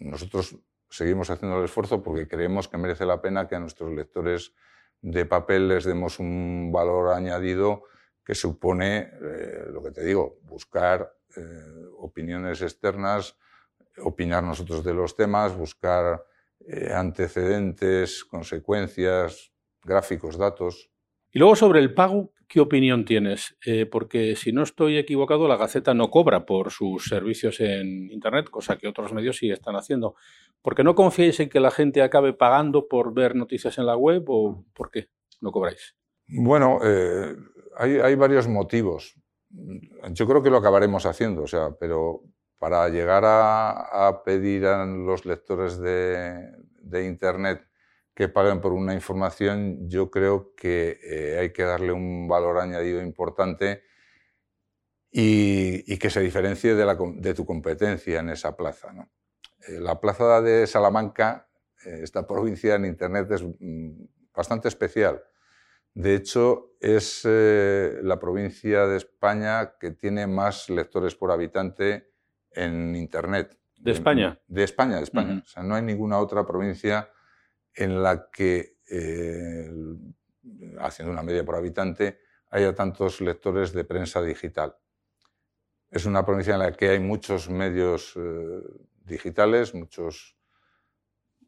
[0.00, 0.58] Nosotros
[0.90, 4.52] seguimos haciendo el esfuerzo porque creemos que merece la pena que a nuestros lectores
[5.00, 7.84] de papel les demos un valor añadido
[8.28, 11.40] que supone, eh, lo que te digo, buscar eh,
[11.98, 13.38] opiniones externas,
[14.02, 16.22] opinar nosotros de los temas, buscar
[16.60, 19.50] eh, antecedentes, consecuencias,
[19.82, 20.90] gráficos, datos.
[21.32, 23.56] Y luego sobre el pago, ¿qué opinión tienes?
[23.90, 28.76] porque si no estoy equivocado, la Gaceta no cobra por sus servicios en Internet, cosa
[28.76, 30.16] que otros medios sí están haciendo.
[30.62, 33.96] ¿Por qué no confiáis en que la gente acabe pagando por ver noticias en la
[33.96, 35.08] web o por qué
[35.40, 35.96] no cobráis?
[36.26, 36.80] Bueno,
[37.78, 39.14] hay, varios motivos.
[40.10, 42.22] Yo creo que lo acabaremos haciendo, o sea, pero
[42.58, 46.52] para llegar a, pedir a los lectores de,
[47.04, 47.66] Internet
[48.14, 53.00] que paguen por una información, yo creo que eh, hay que darle un valor añadido
[53.00, 53.82] importante
[55.10, 58.88] y, que se diferencie de, tu competencia en esa plaza.
[58.90, 59.06] Eh,
[59.80, 61.48] la plaza de Salamanca,
[61.84, 64.04] eh, esta provincia en Internet es mm,
[64.34, 65.22] bastante especial
[65.98, 72.12] de hecho, es eh, la provincia de España que tiene más lectores por habitante
[72.52, 73.58] en Internet.
[73.76, 74.40] ¿De España?
[74.46, 75.42] De, España, de España.
[75.44, 77.10] O sea, no hay ninguna otra provincia
[77.74, 79.68] en la que, eh,
[80.78, 84.76] haciendo una media por habitante, haya tantos lectores de prensa digital.
[85.90, 88.62] Es una provincia en la que hay muchos medios eh,
[89.08, 90.36] digitales, muchos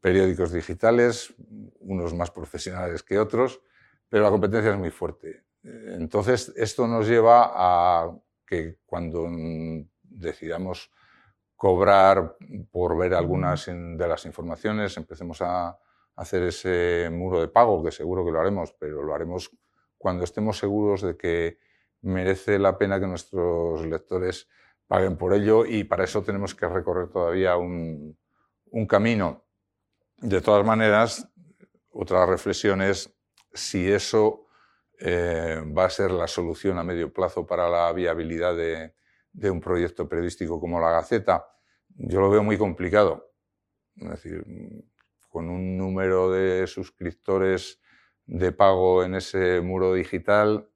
[0.00, 1.34] periódicos digitales,
[1.80, 3.60] unos más profesionales que otros,
[4.08, 5.44] pero la competencia es muy fuerte.
[5.62, 8.10] Entonces, esto nos lleva a
[8.46, 9.28] que cuando
[10.02, 10.90] decidamos
[11.54, 12.36] cobrar
[12.70, 15.78] por ver algunas de las informaciones, empecemos a,
[16.20, 19.50] hacer ese muro de pago, que seguro que lo haremos, pero lo haremos
[19.96, 21.58] cuando estemos seguros de que
[22.02, 24.46] merece la pena que nuestros lectores
[24.90, 28.18] paguen por ello y para eso tenemos que recorrer todavía un,
[28.88, 29.44] camino.
[30.16, 31.28] De todas maneras,
[31.92, 33.16] otra reflexión es
[33.52, 34.48] si eso
[34.98, 38.92] eh, va a ser la solución a medio plazo para la viabilidad de,
[39.32, 41.46] de, un proyecto periodístico como la Gaceta.
[41.90, 43.30] Yo lo veo muy complicado.
[43.94, 44.44] Es decir,
[45.28, 47.80] con un número de suscriptores
[48.26, 50.68] de pago en ese muro digital,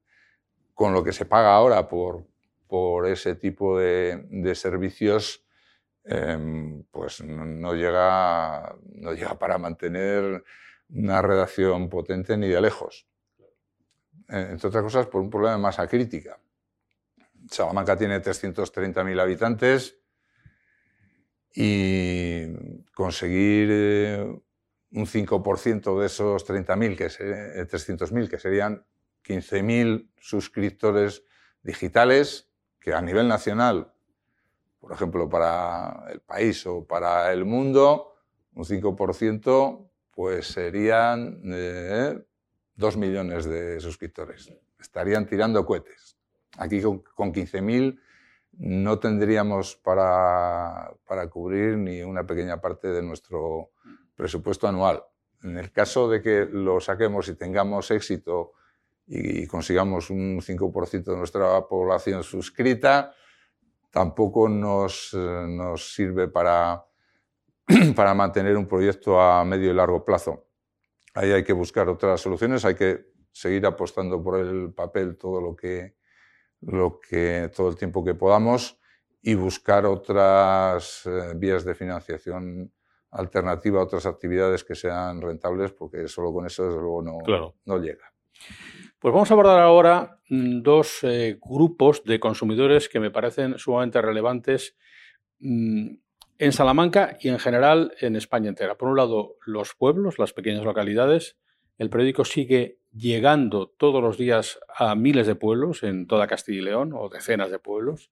[0.73, 2.25] con lo que se paga ahora por,
[2.67, 5.45] por ese tipo de, servicios,
[6.03, 10.43] em, pues no, llega, no llega para mantener
[10.89, 13.07] una redacción potente ni de lejos.
[14.29, 16.39] Eh, entre otras cosas, por un problema de masa crítica.
[17.49, 19.99] Salamanca tiene 330.000 habitantes
[21.53, 22.47] y
[22.93, 24.41] conseguir eh,
[24.91, 28.85] un 5% de esos 30.000, que 300.000, que serían
[29.23, 31.23] 15.000 suscriptores
[31.61, 32.49] digitales,
[32.85, 33.91] que a nivel nacional,
[34.79, 38.13] por ejemplo, para el país o para el mundo,
[38.53, 44.53] un 5%, pues serían 2 eh, millones de suscriptores.
[44.79, 46.15] Estarían tirando cohetes.
[46.59, 47.99] Aquí con, con 15.000
[48.59, 53.71] no tendríamos para, para, cubrir ni una pequeña parte de nuestro
[54.15, 55.03] presupuesto anual.
[55.41, 58.53] En el caso de que lo saquemos y tengamos éxito
[59.07, 63.13] y consigamos un 5% de nuestra población suscrita,
[63.91, 66.83] tampoco nos, eh, nos sirve para,
[67.95, 70.47] para mantener un proyecto a medio y largo plazo.
[71.13, 75.55] Ahí hay que buscar otras soluciones, hay que seguir apostando por el papel todo lo
[75.55, 75.95] que,
[76.61, 78.79] lo que todo el tiempo que podamos
[79.21, 82.71] y buscar otras eh, vías de financiación
[83.11, 87.17] alternativa a otras actividades que sean rentables, porque solo con eso, desde luego, no,
[87.65, 88.11] no llega.
[88.99, 94.01] Pues vamos a abordar ahora mm, dos eh, grupos de consumidores que me parecen sumamente
[94.01, 94.75] relevantes
[95.39, 95.95] mm,
[96.37, 98.75] en Salamanca y en general en España entera.
[98.75, 101.37] Por un lado, los pueblos, las pequeñas localidades.
[101.77, 106.63] El periódico sigue llegando todos los días a miles de pueblos en toda Castilla y
[106.63, 108.11] León o decenas de pueblos.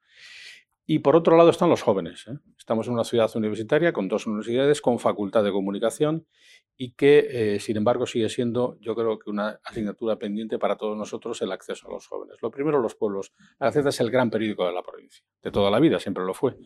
[0.85, 2.27] Y por otro lado están los jóvenes.
[2.27, 2.37] ¿eh?
[2.57, 6.27] Estamos en una ciudad universitaria con dos universidades, con facultad de comunicación
[6.75, 10.97] y que, eh, sin embargo, sigue siendo, yo creo que una asignatura pendiente para todos
[10.97, 12.37] nosotros el acceso a los jóvenes.
[12.41, 13.33] Lo primero, los pueblos.
[13.59, 16.33] La Gaceta es el gran periódico de la provincia, de toda la vida, siempre lo
[16.33, 16.57] fue.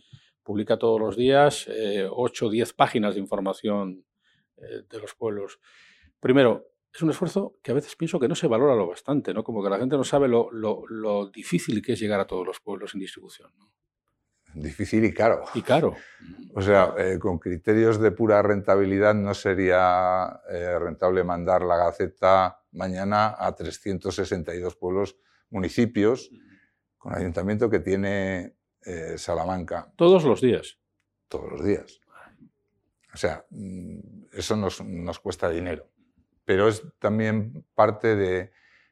[0.42, 4.04] Publica todos los días eh, 8 o 10 páginas de información
[4.58, 5.60] eh, de los pueblos.
[6.20, 9.44] Primero, es un esfuerzo que a veces pienso que no se valora lo bastante, ¿no?
[9.44, 12.60] Como que la gente no sabe lo, lo difícil que es llegar a todos los
[12.60, 13.52] pueblos en distribución.
[14.54, 15.44] Difícil y caro.
[15.54, 15.96] Y caro.
[16.54, 22.62] O sea, eh, con criterios de pura rentabilidad no sería eh, rentable mandar la Gaceta
[22.72, 25.18] mañana a 362 pueblos,
[25.50, 26.30] municipios,
[26.98, 29.92] con ayuntamiento que tiene eh, Salamanca.
[29.96, 30.80] Todos los días.
[31.28, 32.00] Todos los días.
[33.14, 35.90] O sea, mm, eso nos, nos cuesta dinero.
[36.46, 38.52] Pero es también parte de,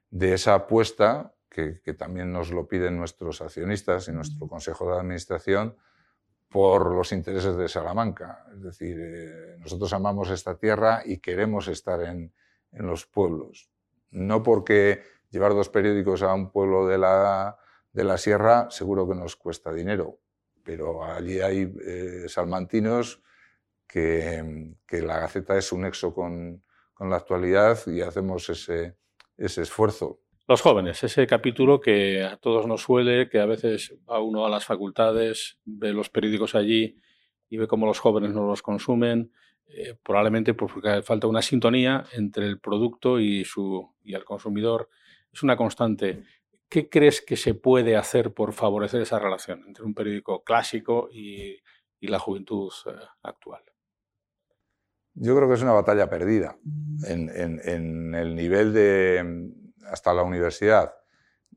[0.10, 5.78] de esa apuesta que, también nos lo piden nuestros accionistas y nuestro Consejo de Administración
[6.50, 8.46] por los intereses de Salamanca.
[8.54, 12.34] Es decir, eh, nosotros amamos esta tierra y queremos estar en,
[12.74, 13.70] en, los pueblos.
[14.12, 17.58] No porque llevar dos periódicos a un pueblo de la,
[17.94, 20.20] de la sierra seguro que nos cuesta dinero,
[20.64, 23.22] pero allí hay eh, salmantinos
[23.88, 26.64] que, que, la Gaceta es un nexo con,
[26.94, 28.98] con la actualidad y hacemos ese,
[29.38, 30.25] ese esfuerzo.
[30.48, 34.50] Los jóvenes, ese capítulo que a todos nos suele, que a veces va uno a
[34.50, 37.02] las facultades, ve los periódicos allí
[37.50, 39.32] y ve cómo los jóvenes no los consumen,
[39.66, 44.88] eh, probablemente porque falta una sintonía entre el producto y, su, y el consumidor.
[45.34, 46.24] Es una constante.
[46.70, 51.58] ¿Qué crees que se puede hacer por favorecer esa relación entre un periódico clásico y,
[52.00, 52.92] y la juventud eh,
[53.24, 53.64] actual?
[55.16, 56.56] Yo creo que es una batalla perdida
[57.08, 59.24] en, en el nivel de,
[59.90, 60.94] hasta la universidad.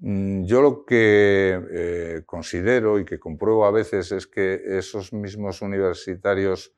[0.00, 5.60] Mm, yo lo que eh, considero y que compruebo a veces es que esos mismos
[5.60, 6.72] universitarios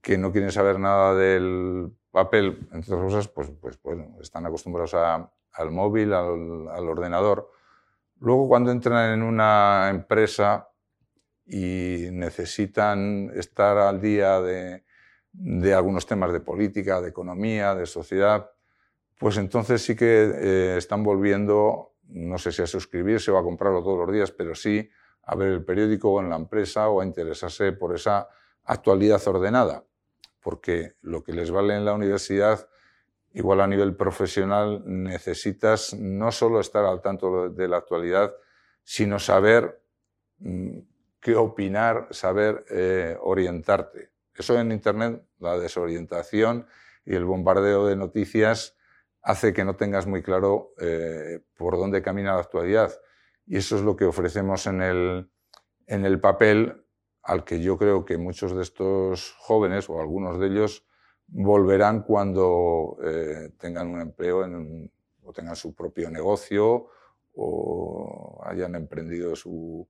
[0.00, 4.94] que no quieren saber nada del papel, entre otras cosas, pues, pues bueno, están acostumbrados
[4.94, 7.50] al móvil, al, ordenador.
[8.20, 10.70] Luego cuando entran en una empresa
[11.46, 14.84] y necesitan estar al día de,
[15.32, 18.50] de algunos temas de política, de economía, de sociedad,
[19.18, 23.82] pues entonces sí que eh, están volviendo, no sé si a suscribirse o a comprarlo
[23.82, 24.88] todos los días, pero sí
[25.24, 28.28] a ver el periódico o en la empresa o a interesarse por esa
[28.64, 29.84] actualidad ordenada.
[30.40, 32.68] porque lo que les vale en la universidad,
[33.34, 38.32] igual a nivel profesional, necesitas no solo estar al tanto de la actualidad,
[38.82, 39.82] sino saber
[40.38, 40.78] mm,
[41.20, 44.10] qué opinar, saber eh, orientarte.
[44.34, 46.66] Eso en Internet, la desorientación
[47.04, 48.77] y el bombardeo de noticias
[49.22, 52.92] hace que no tengas muy claro eh, por dónde camina la actualidad.
[53.46, 55.30] Y eso es lo que ofrecemos en el,
[55.86, 56.84] en el papel
[57.22, 60.86] al que yo creo que muchos de estos jóvenes o algunos de ellos
[61.26, 64.46] volverán cuando eh, tengan un empleo
[65.22, 66.88] o tengan su propio negocio
[67.34, 69.86] o hayan emprendido su,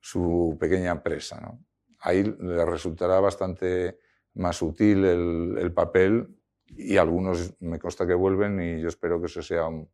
[0.00, 1.52] su pequeña empresa.
[2.00, 3.98] Ahí les resultará bastante
[4.34, 6.37] más útil el, el, papel
[6.76, 9.88] y algunos me consta que vuelven y yo espero que eso sea un,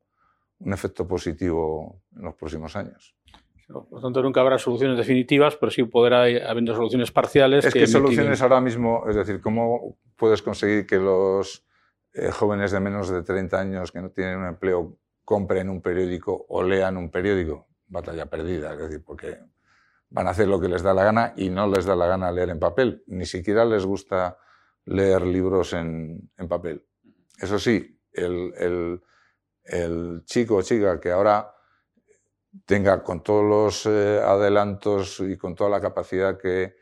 [0.60, 3.14] un efecto positivo en los próximos años.
[3.66, 7.64] Por lo tanto, nunca habrá soluciones definitivas, pero sí podrá haber soluciones parciales.
[7.64, 11.64] Es que, soluciones ahora mismo, es decir, ¿cómo puedes conseguir que los
[12.12, 16.44] eh, jóvenes de menos de 30 años que no tienen un empleo compren un periódico
[16.48, 17.66] o lean un periódico?
[17.86, 19.38] Batalla perdida, es decir, porque
[20.10, 22.30] van a hacer lo que les da la gana y no les da la gana
[22.30, 23.02] leer en papel.
[23.06, 24.36] Ni siquiera les gusta
[24.86, 26.86] leer libros en, en papel.
[27.38, 29.02] Eso sí, el, el,
[29.64, 31.54] el chico o chica que ahora
[32.66, 36.76] tenga con todos los eh, adelantos y con toda la capacidad que,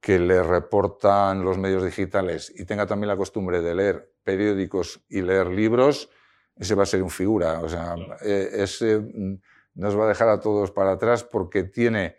[0.00, 5.22] que le reportan los medios digitales y tenga también la costumbre de leer periódicos y
[5.22, 6.08] leer libros,
[6.56, 7.60] ese va a ser un figura.
[7.60, 9.40] O sea, eh, ese mm,
[9.74, 12.16] nos va a dejar a todos para atrás porque tiene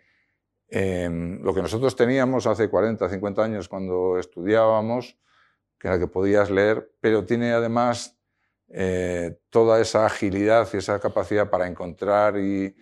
[0.68, 5.18] em, lo que nosotros teníamos hace 40, 50 años cuando estudiábamos,
[5.78, 8.18] que era que podías leer, pero tiene además
[8.68, 12.74] eh, toda esa agilidad y esa capacidad para encontrar y,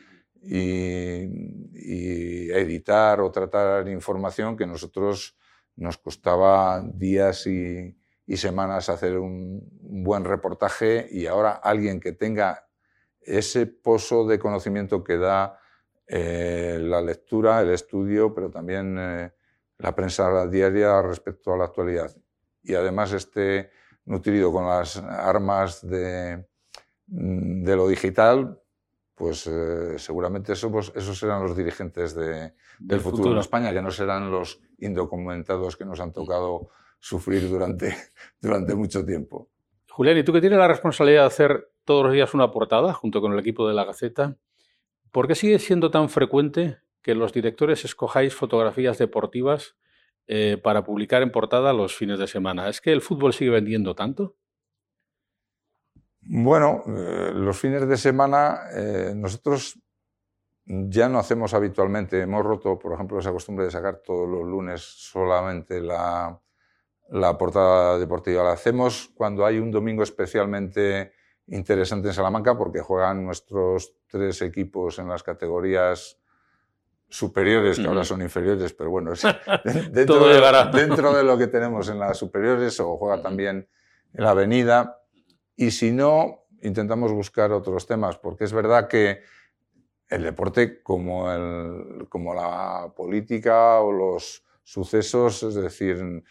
[2.55, 5.37] editar o tratar información que nosotros
[5.77, 7.97] nos costaba días y,
[8.37, 12.67] semanas hacer un, buen reportaje y ahora alguien que tenga
[13.21, 15.59] ese pozo de conocimiento que da
[16.15, 19.33] eh, la lectura, el estudio, pero también eh,
[19.79, 22.15] la prensa diaria respecto a la actualidad.
[22.63, 23.71] Y además este
[24.05, 26.45] nutrido con las armas de,
[27.07, 28.61] mm, de lo digital,
[29.15, 33.33] pues eh, seguramente eso, pues, esos serán los dirigentes de, del futuro.
[33.33, 37.97] en España, ya no serán los indocumentados que nos han tocado sufrir durante,
[38.39, 39.49] durante mucho tiempo.
[39.89, 43.23] Julián, y tú que tienes la responsabilidad de hacer todos los días una portada junto
[43.23, 44.37] con el equipo de la Gaceta,
[45.13, 49.77] ¿por qué sigue siendo tan frecuente que los directores escojáis fotografías deportivas
[50.29, 52.69] eh, para publicar en portada los fines de semana.
[52.69, 54.37] ¿Es que el fútbol sigue vendiendo tanto?
[56.21, 59.81] Bueno, eh, los fines de semana eh, nosotros
[60.65, 62.21] ya no hacemos habitualmente.
[62.21, 66.41] Hemos roto, por ejemplo, esa costumbre de sacar todos los lunes solamente la,
[67.11, 68.45] la portada deportiva.
[68.45, 71.15] La hacemos cuando hay un domingo especialmente
[71.53, 76.19] interesante en Salamanca porque juegan nuestros tres equipos en las categorías
[77.09, 79.11] superiores, que ahora son inferiores, pero bueno,
[79.93, 80.41] dentro, de,
[80.73, 83.69] dentro, de, lo que tenemos en las superiores, o juega también
[84.15, 85.03] en la avenida.
[85.55, 89.21] Y si no, intentamos buscar otros temas, porque es verdad que
[90.09, 96.25] el deporte, como, el, como la política o los sucesos, es decir,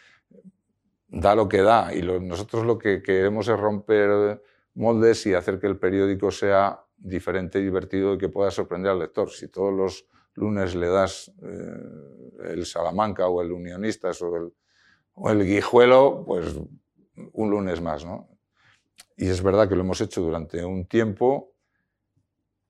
[1.09, 1.93] da lo que da.
[1.93, 4.41] Y nosotros lo que queremos es romper
[4.73, 9.29] moldes y hacer que el periódico sea diferente, divertido y que pueda sorprender al lector.
[9.29, 14.53] Si todos los lunes le das eh, el Salamanca o el Unionistas o el,
[15.13, 16.55] o el Guijuelo, pues
[17.33, 18.29] un lunes más, ¿no?
[19.17, 21.53] Y es verdad que lo hemos hecho durante un tiempo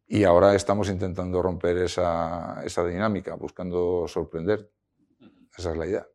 [0.08, 4.70] y ahora estamos intentando romper esa, esa dinámica, buscando sorprender.
[5.58, 6.08] Esa es la idea.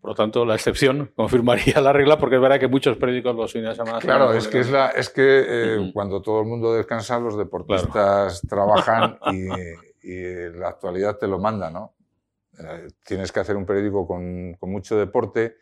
[0.00, 3.52] Por lo tanto, la excepción confirmaría la regla, porque es verdad que muchos periódicos los
[3.52, 3.98] fines de semana.
[3.98, 8.40] Claro, es que, es, la, es que eh, cuando todo el mundo descansa, los deportistas
[8.48, 9.48] trabajan y,
[10.02, 11.94] y la actualidad te lo manda, ¿no?
[12.58, 15.56] Eh, tienes que hacer un periódico con, con, mucho deporte.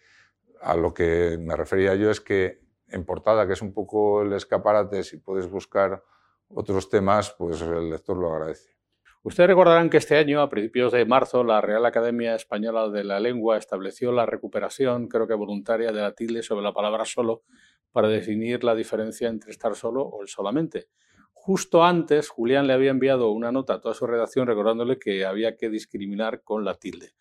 [0.60, 4.32] A lo que me refería yo es que en portada, que es un poco el
[4.32, 6.02] escaparate, si puedes buscar
[6.48, 8.77] otros temas, pues el lector lo agradece.
[9.24, 13.18] Ustedes recordarán que este año, a principios de marzo, la Real Academia Española de la
[13.18, 17.42] Lengua estableció la recuperación, creo que voluntaria, de la tilde sobre la palabra solo
[17.90, 20.86] para definir la diferencia entre estar solo o el solamente.
[21.32, 25.56] Justo antes, Julián le había enviado una nota a toda su redacción recordándole que había
[25.56, 27.12] que discriminar con la tilde.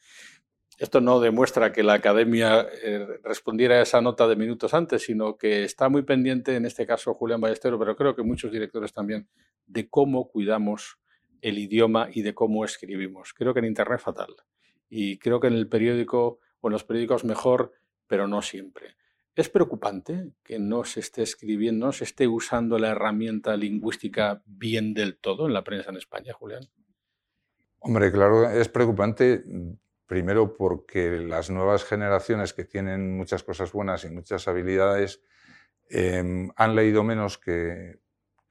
[0.78, 5.36] Esto no demuestra que la academia eh, respondiera a esa nota de minutos antes, sino
[5.36, 9.28] que está muy pendiente, en este caso Julián Ballesteros, pero creo que muchos directores también,
[9.66, 11.00] de cómo cuidamos
[11.42, 13.34] el idioma y de cómo escribimos.
[13.34, 14.36] Creo que en Internet fatal.
[14.90, 17.74] Y creo que en el periódico o en los periódicos mejor
[18.08, 18.96] pero no siempre.
[19.36, 24.94] ¿Es preocupante que no se esté escribiendo, no se esté usando la herramienta lingüística bien
[24.94, 26.64] del todo en la prensa en España, Julián?
[27.80, 29.44] Hombre, claro, es preocupante
[30.08, 35.22] primero porque las nuevas generaciones que tienen muchas cosas buenas y muchas habilidades
[35.90, 38.00] em, han leído menos que,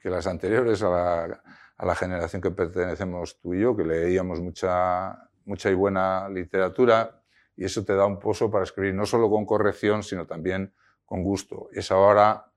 [0.04, 1.42] las anteriores a la,
[1.76, 7.22] a la, generación que pertenecemos tú y yo, que leíamos mucha, mucha y buena literatura
[7.56, 10.72] y eso te da un pozo para escribir no solo con corrección, sino también
[11.04, 11.68] con gusto.
[11.72, 12.52] Esa ahora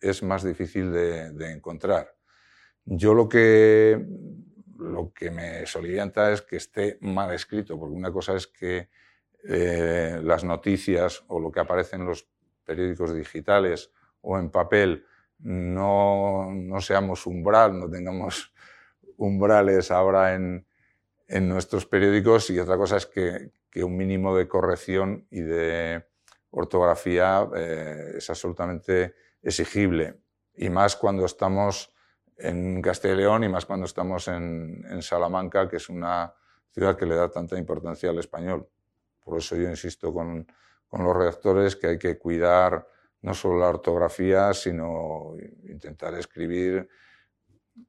[0.00, 2.14] es más difícil de, encontrar.
[2.84, 4.04] Yo lo que,
[4.78, 8.90] lo que me solivianta es que esté mal escrito, porque una cosa es que
[9.44, 12.28] eh, las noticias o lo que aparece en los
[12.64, 15.06] periódicos digitales o en papel
[15.42, 18.52] no, no seamos umbral, no tengamos
[19.16, 20.66] umbrales ahora en,
[21.28, 26.04] en nuestros periódicos y otra cosa es que, que un mínimo de corrección y de
[26.50, 30.20] ortografía eh, es absolutamente exigible.
[30.54, 31.94] Y más cuando estamos
[32.36, 36.32] en Castilla y y más cuando estamos en, en, Salamanca, que es una
[36.70, 38.68] ciudad que le da tanta importancia al español.
[39.24, 40.46] Por eso yo insisto con,
[40.88, 42.86] con los redactores que hay que cuidar
[43.22, 45.34] no solo la ortografía, sino
[45.68, 46.88] intentar escribir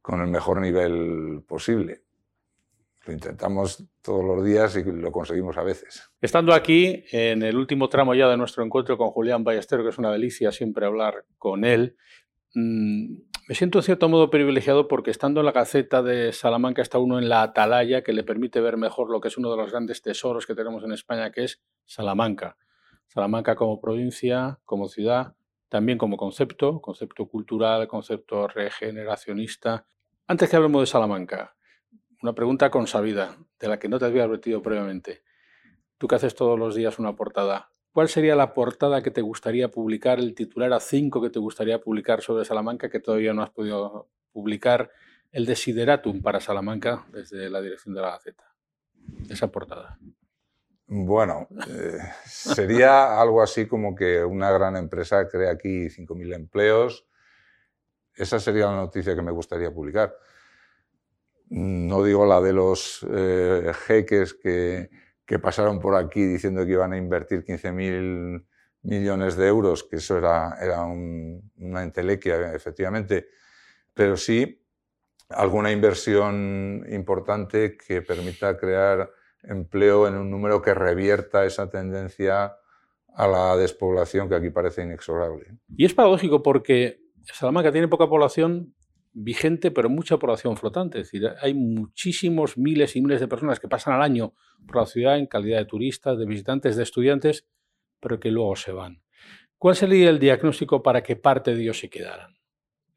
[0.01, 2.03] con el mejor nivel posible.
[3.05, 6.09] Lo intentamos todos los días y lo conseguimos a veces.
[6.21, 9.97] Estando aquí, en el último tramo ya de nuestro encuentro con Julián Ballestero, que es
[9.97, 11.97] una delicia siempre hablar con él,
[12.53, 13.15] mm,
[13.49, 17.19] me siento en cierto modo privilegiado porque estando en la Gaceta de Salamanca está uno
[17.19, 20.01] en la atalaya que le permite ver mejor lo que es uno de los grandes
[20.01, 22.55] tesoros que tenemos en España, que es Salamanca.
[23.13, 25.35] Salamanca como provincia, como ciudad,
[25.69, 29.85] también como concepto, concepto cultural, concepto regeneracionista.
[30.25, 31.55] Antes que hablemos de Salamanca,
[32.23, 35.21] una pregunta consabida, de la que no te había advertido previamente.
[35.99, 39.69] Tú que haces todos los días una portada, ¿cuál sería la portada que te gustaría
[39.69, 43.51] publicar, el titular a cinco que te gustaría publicar sobre Salamanca que todavía no has
[43.51, 44.89] podido publicar?
[45.31, 48.55] El desideratum para Salamanca desde la dirección de la Gaceta.
[49.29, 49.99] Esa portada.
[50.95, 57.07] Bueno, eh, sería algo así como que una gran empresa crea aquí 5.000 empleos.
[58.15, 60.15] Esa sería la noticia que me gustaría publicar
[61.53, 64.89] no digo la de los eh, jeques que,
[65.41, 68.45] pasaron por aquí diciendo que iban a invertir 15.000
[68.83, 73.29] millones de euros, que eso era, era una entelequia, efectivamente,
[73.95, 74.63] pero sí
[75.29, 79.09] alguna inversión importante que permita crear
[79.43, 82.55] empleo en un número que revierta esa tendencia
[83.15, 85.45] a la despoblación que aquí parece inexorable.
[85.75, 88.73] Y es paradójico porque Salamanca tiene poca población,
[89.13, 90.99] vigente, pero mucha población flotante.
[90.99, 94.33] Es decir, hay muchísimos miles y miles de personas que pasan al año
[94.65, 97.47] por la ciudad en calidad de turistas, de visitantes, de estudiantes,
[97.99, 99.03] pero que luego se van.
[99.57, 102.35] ¿Cuál sería el diagnóstico para que parte de ellos se quedaran?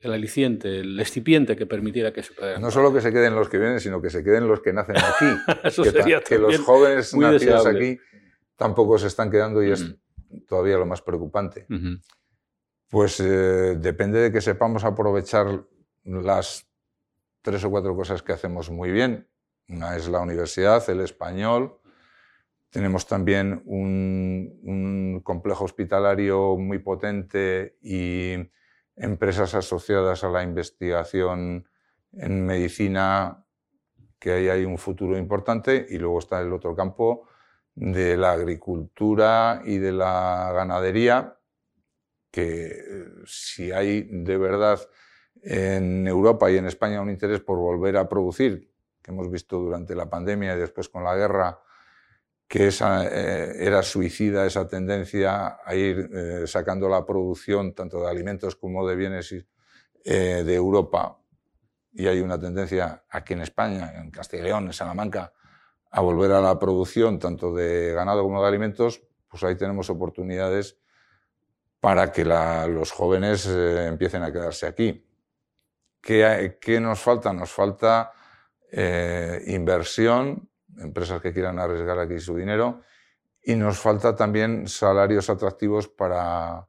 [0.06, 2.60] El aliciente, el excipiente que permitiera que se puedan.
[2.60, 4.96] No solo que se queden los que vienen, sino que se queden los que nacen
[4.96, 5.26] aquí.
[5.64, 7.98] Eso que, sería que los jóvenes nacidos aquí
[8.56, 9.84] tampoco se están quedando y es
[10.48, 11.66] todavía lo más preocupante.
[12.88, 15.64] Pues eh, depende de que sepamos aprovechar
[16.04, 16.66] las
[17.42, 19.28] tres o cuatro cosas que hacemos muy bien.
[19.68, 21.78] Una es la universidad, el español.
[22.70, 28.34] Tenemos también un, complejo hospitalario muy potente y
[28.96, 31.68] empresas asociadas a la investigación
[32.12, 33.44] en medicina,
[34.18, 35.86] que ahí hay un futuro importante.
[35.88, 37.28] Y luego está el otro campo
[37.74, 41.38] de la agricultura y de la ganadería,
[42.30, 44.80] que eh, si hay de verdad
[45.42, 48.72] en Europa y en España un interés por volver a producir,
[49.02, 51.60] que hemos visto durante la pandemia y después con la guerra,
[52.48, 58.10] que esa, eh, era suicida esa tendencia a ir eh, sacando la producción tanto de
[58.10, 61.18] alimentos como de bienes eh, de Europa.
[61.92, 65.32] Y hay una tendencia aquí en España, en Castilla y León, en Salamanca,
[65.90, 70.78] a volver a la producción tanto de ganado como de alimentos, pues ahí tenemos oportunidades
[71.80, 75.06] para que los jóvenes empiecen a quedarse aquí.
[76.00, 77.32] ¿Qué, nos falta?
[77.32, 78.12] Nos falta
[79.46, 82.82] inversión, empresas que quieran arriesgar aquí su dinero,
[83.42, 86.68] y nos falta también salarios atractivos para,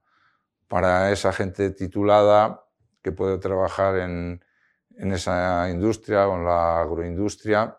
[0.68, 2.64] para esa gente titulada
[3.02, 4.44] que puede trabajar en,
[4.98, 7.78] en esa industria o en la agroindustria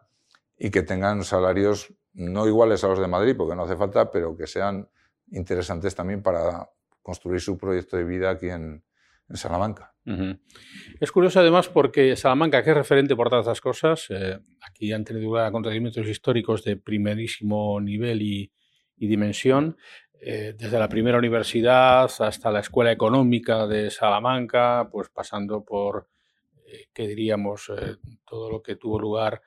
[0.57, 4.37] y que tengan salarios no iguales a los de Madrid, porque no hace falta, pero
[4.37, 4.89] que sean
[5.31, 6.69] interesantes también para
[7.03, 8.83] construir su proyecto de vida aquí en,
[9.35, 9.95] Salamanca.
[10.99, 14.39] Es curioso además porque Salamanca, que es referente por todas las cosas, eh,
[14.69, 18.53] aquí han tenido lugar acontecimientos históricos de primerísimo nivel y,
[18.97, 19.77] dimensión,
[20.21, 26.09] eh, desde la primera universidad hasta la Escuela Económica de Salamanca, pues pasando por,
[26.67, 27.97] eh, ¿qué diríamos?, eh,
[28.27, 29.43] todo lo que tuvo lugar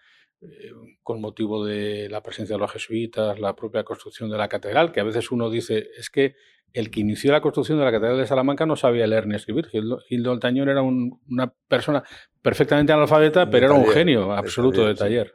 [1.04, 5.00] con motivo de la presencia de los jesuitas, la propia construcción de la catedral, que
[5.00, 6.34] a veces uno dice, es que
[6.74, 9.68] el que inició la construcción de la Catedral de Salamanca no sabía leer ni escribir.
[9.68, 12.04] Gildo, Gildo Altañón era una persona
[12.42, 15.34] perfectamente analfabeta, pero era un genio absoluto de taller.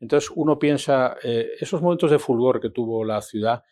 [0.00, 3.62] Entonces uno piensa, eh, esos momentos de fulgor que tuvo la ciudad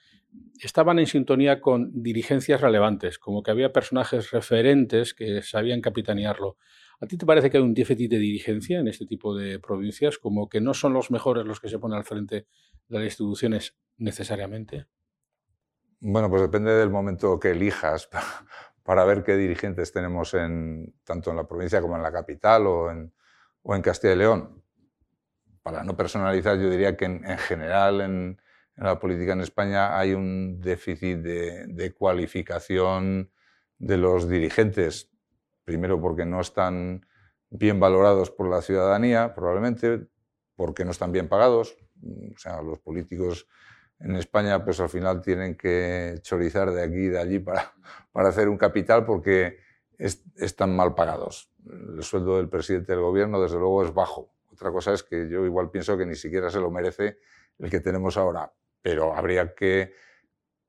[0.60, 6.56] estaban en sintonía con dirigencias relevantes, como que había personajes referentes que sabían capitanearlo.
[7.00, 10.18] ¿A ti te parece que hay un déficit de dirigencia en este tipo de provincias,
[10.18, 12.46] como que no son los mejores los que se ponen al frente
[12.88, 14.86] de las instituciones necesariamente?
[16.04, 18.08] Bueno, pues depende del momento que elijas
[18.82, 22.90] para, ver qué dirigentes tenemos en, tanto en la provincia como en la capital o
[22.90, 23.12] en,
[23.82, 24.64] Castilla y León.
[25.62, 28.42] Para no personalizar, yo diría que en, general en,
[28.74, 33.30] la política en España hay un déficit de, de cualificación
[33.78, 35.08] de los dirigentes.
[35.62, 37.06] Primero porque no están
[37.48, 40.08] bien valorados por la ciudadanía, probablemente,
[40.56, 41.76] porque no están bien pagados.
[42.34, 43.46] O sea, los políticos
[44.02, 47.72] en España pues al final tienen que chorizar de aquí y de allí para,
[48.12, 49.58] para hacer un capital porque
[49.98, 51.50] están mal pagados.
[51.66, 54.32] El sueldo del presidente del gobierno desde luego es bajo.
[54.52, 57.18] Otra cosa es que yo igual pienso que ni siquiera se lo merece
[57.58, 59.94] el que tenemos ahora, pero habría que,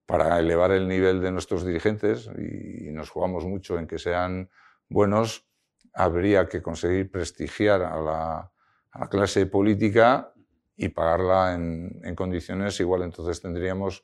[0.05, 4.49] para elevar el nivel de nuestros dirigentes, y nos jugamos mucho en que sean
[4.87, 5.47] buenos,
[5.93, 8.51] habría que conseguir prestigiar a la,
[8.91, 10.32] a la clase política
[10.75, 14.03] y pagarla en, condiciones, igual entonces tendríamos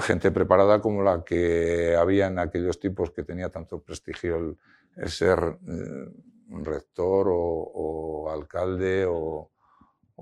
[0.00, 4.56] gente preparada como la que había en aquellos tipos que tenía tanto prestigio
[4.96, 6.10] el, ser eh,
[6.48, 9.50] rector o, alcalde o,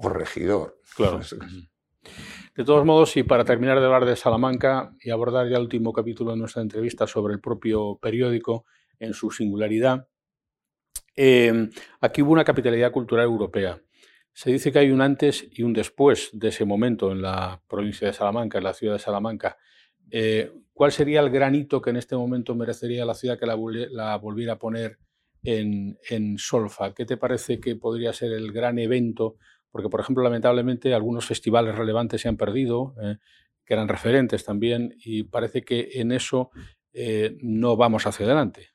[0.03, 0.79] regidor.
[0.97, 1.21] Claro.
[2.57, 5.93] De todos modos, y para terminar de hablar de Salamanca y abordar ya el último
[5.93, 8.65] capítulo de nuestra entrevista sobre el propio periódico
[8.99, 10.09] en su singularidad,
[11.17, 11.69] eh,
[12.01, 13.81] aquí hubo una capitalidad cultural europea.
[14.33, 18.07] Se dice que hay un antes y un después de ese momento en la provincia
[18.07, 19.59] de Salamanca, en la ciudad de Salamanca.
[20.11, 23.55] Eh, ¿Cuál sería el granito que en este momento merecería la ciudad que la,
[24.16, 24.99] volviera a poner
[25.43, 26.95] en, Solfa?
[26.95, 29.37] ¿Qué te parece que podría ser el gran evento?
[29.70, 33.16] Porque, por ejemplo, lamentablemente algunos festivales relevantes se han perdido, eh,
[33.64, 36.51] que eran referentes también, y parece que en eso
[36.93, 38.70] eh, no vamos hacia adelante.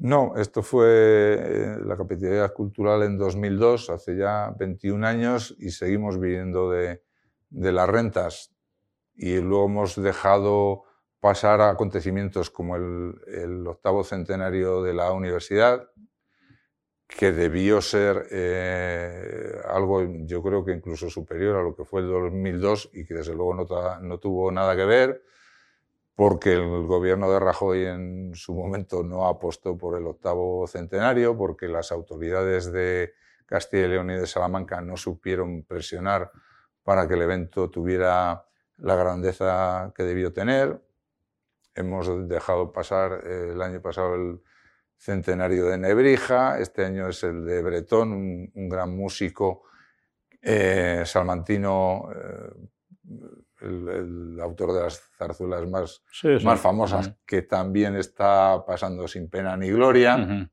[0.00, 6.18] No, esto fue eh, la capitalidad cultural en 2002, hace ya 21 años, y seguimos
[6.18, 7.02] viviendo de,
[7.50, 8.50] las rentas.
[9.14, 10.84] Y luego hemos dejado
[11.20, 15.90] pasar a acontecimientos como el, octavo centenario de la universidad,
[17.06, 22.08] que debió ser eh, algo, yo creo que incluso superior a lo que fue el
[22.08, 25.22] 2002 y que desde luego no tuvo nada que ver
[26.20, 31.66] porque el gobierno de Rajoy en su momento no apostó por el octavo centenario, porque
[31.66, 33.14] las autoridades de
[33.46, 36.30] Castilla y León y de Salamanca no supieron presionar
[36.82, 38.44] para que el evento tuviera
[38.76, 40.82] la grandeza que debió tener.
[41.74, 44.42] Hemos dejado pasar eh, el año pasado el
[44.98, 49.62] centenario de Nebrija, este año es el de Bretón, un, gran músico
[50.42, 52.10] eh, salmantino.
[52.14, 52.68] Eh,
[53.62, 56.02] el, autor de las zarzuelas más,
[56.42, 60.48] más famosas, que también está pasando sin pena ni gloria.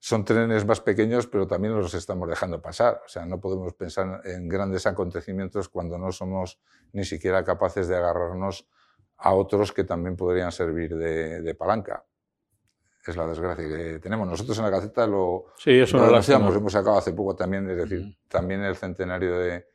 [0.00, 3.02] Son trenes más pequeños, pero también los estamos dejando pasar.
[3.04, 6.60] O sea, no podemos pensar en grandes acontecimientos cuando no somos
[6.92, 8.68] ni siquiera capaces de agarrarnos
[9.16, 12.04] a otros que también podrían servir de, palanca.
[13.04, 14.28] Es la desgracia que tenemos.
[14.28, 18.16] Nosotros en la Gaceta lo, sí, eso lo hemos sacado hace poco también, es decir,
[18.28, 19.66] también el centenario de,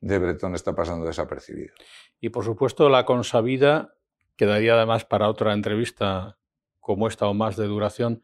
[0.00, 1.74] de Bretón está pasando desapercibido.
[2.20, 3.94] Y por supuesto la consabida
[4.36, 6.38] quedaría además para otra entrevista
[6.80, 8.22] como esta o más de duración,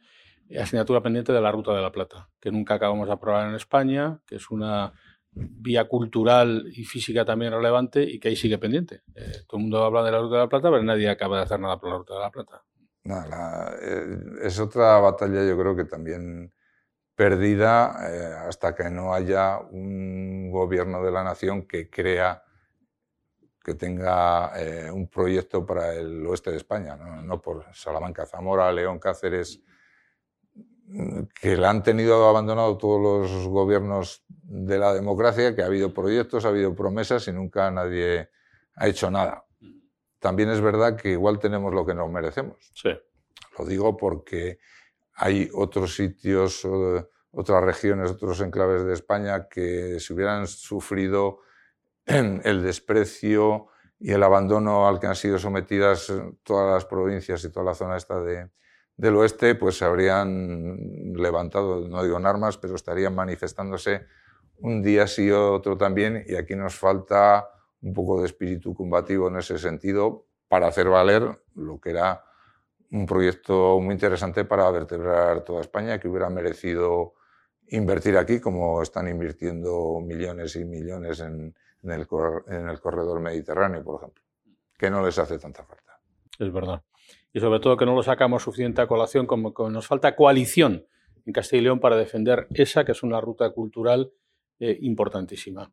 [0.59, 4.21] asignatura pendiente de la Ruta de la Plata, que nunca acabamos de aprobar en España,
[4.27, 4.93] que es una
[5.33, 9.03] vía cultural y física también relevante y que ahí sigue pendiente.
[9.15, 11.43] Eh, todo el mundo habla de la Ruta de la Plata, pero nadie acaba de
[11.43, 12.63] hacer nada por la Ruta de la Plata.
[13.83, 16.54] Eh, es otra batalla, yo creo que también
[17.15, 22.43] perdida eh, hasta que no haya un gobierno de la nación que crea
[23.63, 27.41] que tenga eh, un proyecto para el oeste de España, ¿no?
[27.41, 29.63] por Salamanca, Zamora, León, Cáceres,
[31.41, 36.45] que la han tenido abandonado todos los gobiernos de la democracia, que ha habido proyectos,
[36.45, 38.29] ha habido promesas y nunca nadie
[38.77, 39.47] ha hecho nada.
[40.19, 42.71] También es verdad que igual tenemos lo que nos merecemos.
[42.75, 42.91] Sí.
[43.59, 44.59] Lo digo porque
[45.15, 46.67] hay otros sitios,
[47.31, 51.41] otras regiones, otros enclaves de España que si hubieran sufrido
[52.07, 56.13] el desprecio y el abandono al que han sido sometidas
[56.43, 58.51] todas las provincias y toda la zona esta de,
[58.97, 64.07] del oeste, pues se habrían levantado, no digo en armas, pero estarían manifestándose
[64.59, 67.49] un día sí otro también, y aquí nos falta
[67.83, 72.25] un poco de espíritu combativo en ese sentido para hacer valer lo que era
[72.95, 77.15] un proyecto muy interesante para vertebrar toda España, que hubiera merecido
[77.69, 82.07] invertir aquí, como están invirtiendo millones y millones en, el,
[82.49, 84.23] en el corredor mediterráneo, por ejemplo,
[84.79, 85.99] que no les hace tanta falta.
[86.39, 86.83] Es verdad.
[87.33, 90.87] Y sobre todo que no lo sacamos suficiente a colación, como que nos falta coalición
[91.27, 94.13] en Castilla y León para defender esa, que es una ruta cultural
[94.61, 95.73] eh, importantísima.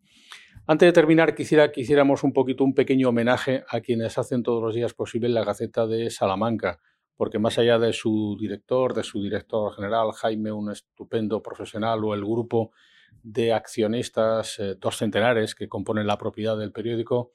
[0.65, 4.63] Antes de terminar, quisiera que hiciéramos un poquito un pequeño homenaje a quienes hacen todos
[4.63, 6.79] los días posible la Gaceta de Salamanca,
[7.21, 12.15] porque más allá de su director, de su director general, Jaime, un estupendo profesional, o
[12.15, 12.71] el grupo
[13.21, 17.33] de accionistas, eh, dos centenares que componen la propiedad del periódico,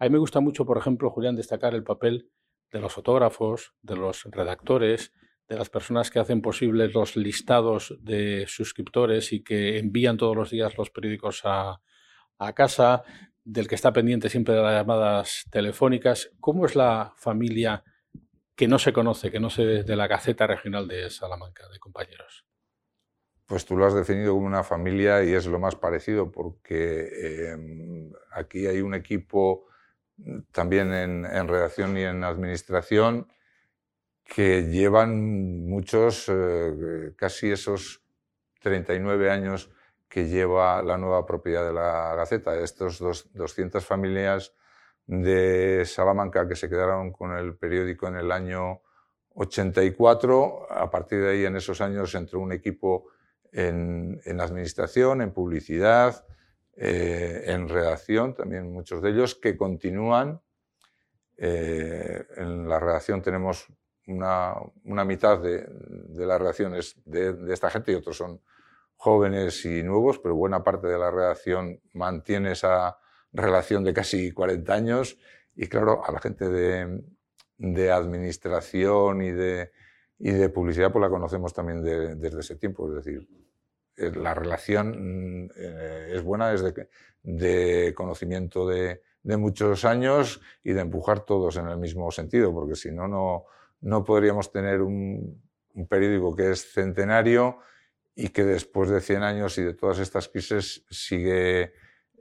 [0.00, 2.28] a mí me gusta mucho, por ejemplo, Julián, destacar el papel
[2.72, 5.12] de los fotógrafos, de los redactores,
[5.48, 10.50] de las personas que hacen posibles los listados de suscriptores y que envían todos los
[10.50, 11.80] días los periódicos a,
[12.56, 13.04] casa,
[13.44, 16.32] del que está pendiente siempre de las llamadas telefónicas.
[16.40, 17.84] ¿Cómo es la familia
[18.60, 22.44] que no se conoce, que no se de la Gaceta Regional de Salamanca, de compañeros?
[23.46, 28.12] Pues tú lo has definido como una familia y es lo más parecido porque em,
[28.32, 29.64] aquí hay un equipo
[30.52, 33.32] también en, en redacción y en administración
[34.24, 38.02] que llevan muchos, eh, casi esos
[38.60, 39.70] 39 años
[40.06, 42.58] que lleva la nueva propiedad de la Gaceta.
[42.58, 44.52] Estos dos, 200 familias
[45.10, 48.80] de Salamanca que se quedaron con el periódico en el año
[49.34, 50.70] 84.
[50.70, 53.08] A partir de ahí, en esos años, entró un equipo
[53.50, 56.24] en, en administración, en publicidad,
[56.76, 60.40] eh, en redacción, también muchos de ellos, que continúan.
[61.36, 63.66] Eh, en la redacción tenemos
[64.06, 64.54] una,
[65.04, 65.66] mitad de,
[66.14, 68.40] las reacciones de, esta gente y otros son
[68.94, 72.96] jóvenes y nuevos, pero buena parte de la redacción mantiene esa
[73.32, 75.18] relación de casi 40 años.
[75.54, 79.72] Y claro, a la gente de, administración y de,
[80.18, 83.28] y de publicidad pues la conocemos también desde ese tiempo, es decir,
[83.96, 86.88] eh, la relación mm, eh, es buena desde
[87.22, 92.74] de conocimiento de, de muchos años y de empujar todos en el mismo sentido, porque
[92.74, 93.44] si no, no,
[93.80, 95.42] no podríamos tener un,
[95.88, 97.58] periódico que es centenario
[98.14, 101.72] y que después de 100 años y de todas estas crisis sigue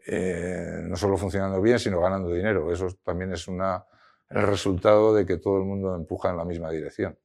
[0.06, 2.72] eh, no solo funcionando bien, sino ganando dinero.
[2.72, 3.86] Eso también es una,
[4.30, 7.18] el resultado de que todo el mundo empuja en la misma dirección.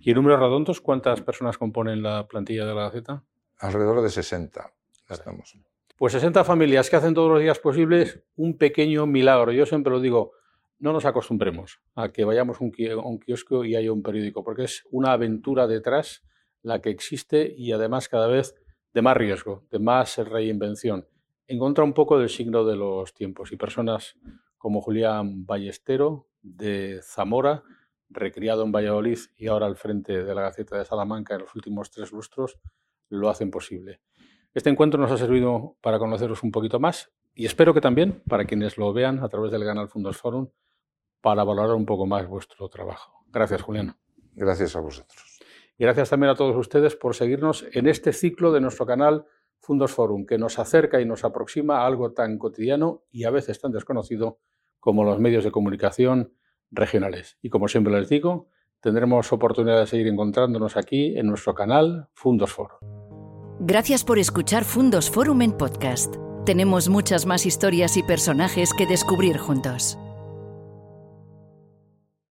[0.00, 3.24] ¿Y en números redondos cuántas personas componen la plantilla de la Gaceta?
[3.58, 4.72] Alrededor de 60.
[5.08, 5.56] Estamos.
[5.96, 9.50] Pues 60 familias que hacen todos los días posibles un pequeño milagro.
[9.52, 10.32] Yo siempre lo digo,
[10.78, 14.84] no nos acostumbremos a que vayamos a un, kiosco y haya un periódico, porque es
[14.90, 16.24] una aventura detrás
[16.62, 18.54] la que existe y además cada vez
[18.94, 21.06] de más riesgo, de más reinvención.
[21.50, 24.16] Encuentra un poco del signo de los tiempos y personas
[24.58, 27.62] como Julián Ballestero de Zamora,
[28.10, 31.90] recriado en Valladolid y ahora al frente de la Gaceta de Salamanca en los últimos
[31.90, 32.58] tres lustros,
[33.08, 34.02] lo hacen posible.
[34.52, 38.44] Este encuentro nos ha servido para conoceros un poquito más y espero que también para
[38.44, 40.50] quienes lo vean a través del canal Fundos Forum
[41.22, 43.24] para valorar un poco más vuestro trabajo.
[43.28, 43.96] Gracias, Julián.
[44.34, 45.38] Gracias a vosotros.
[45.78, 49.24] Y gracias también a todos ustedes por seguirnos en este ciclo de nuestro canal
[49.60, 53.60] Fundos Forum, que nos acerca y nos aproxima a algo tan cotidiano y a veces
[53.60, 54.38] tan desconocido
[54.80, 56.32] como los medios de comunicación
[56.70, 57.38] regionales.
[57.42, 58.48] Y como siempre les digo,
[58.80, 62.78] tendremos oportunidad de seguir encontrándonos aquí en nuestro canal Fundos Forum.
[63.60, 66.14] Gracias por escuchar Fundos Forum en podcast.
[66.46, 69.98] Tenemos muchas más historias y personajes que descubrir juntos.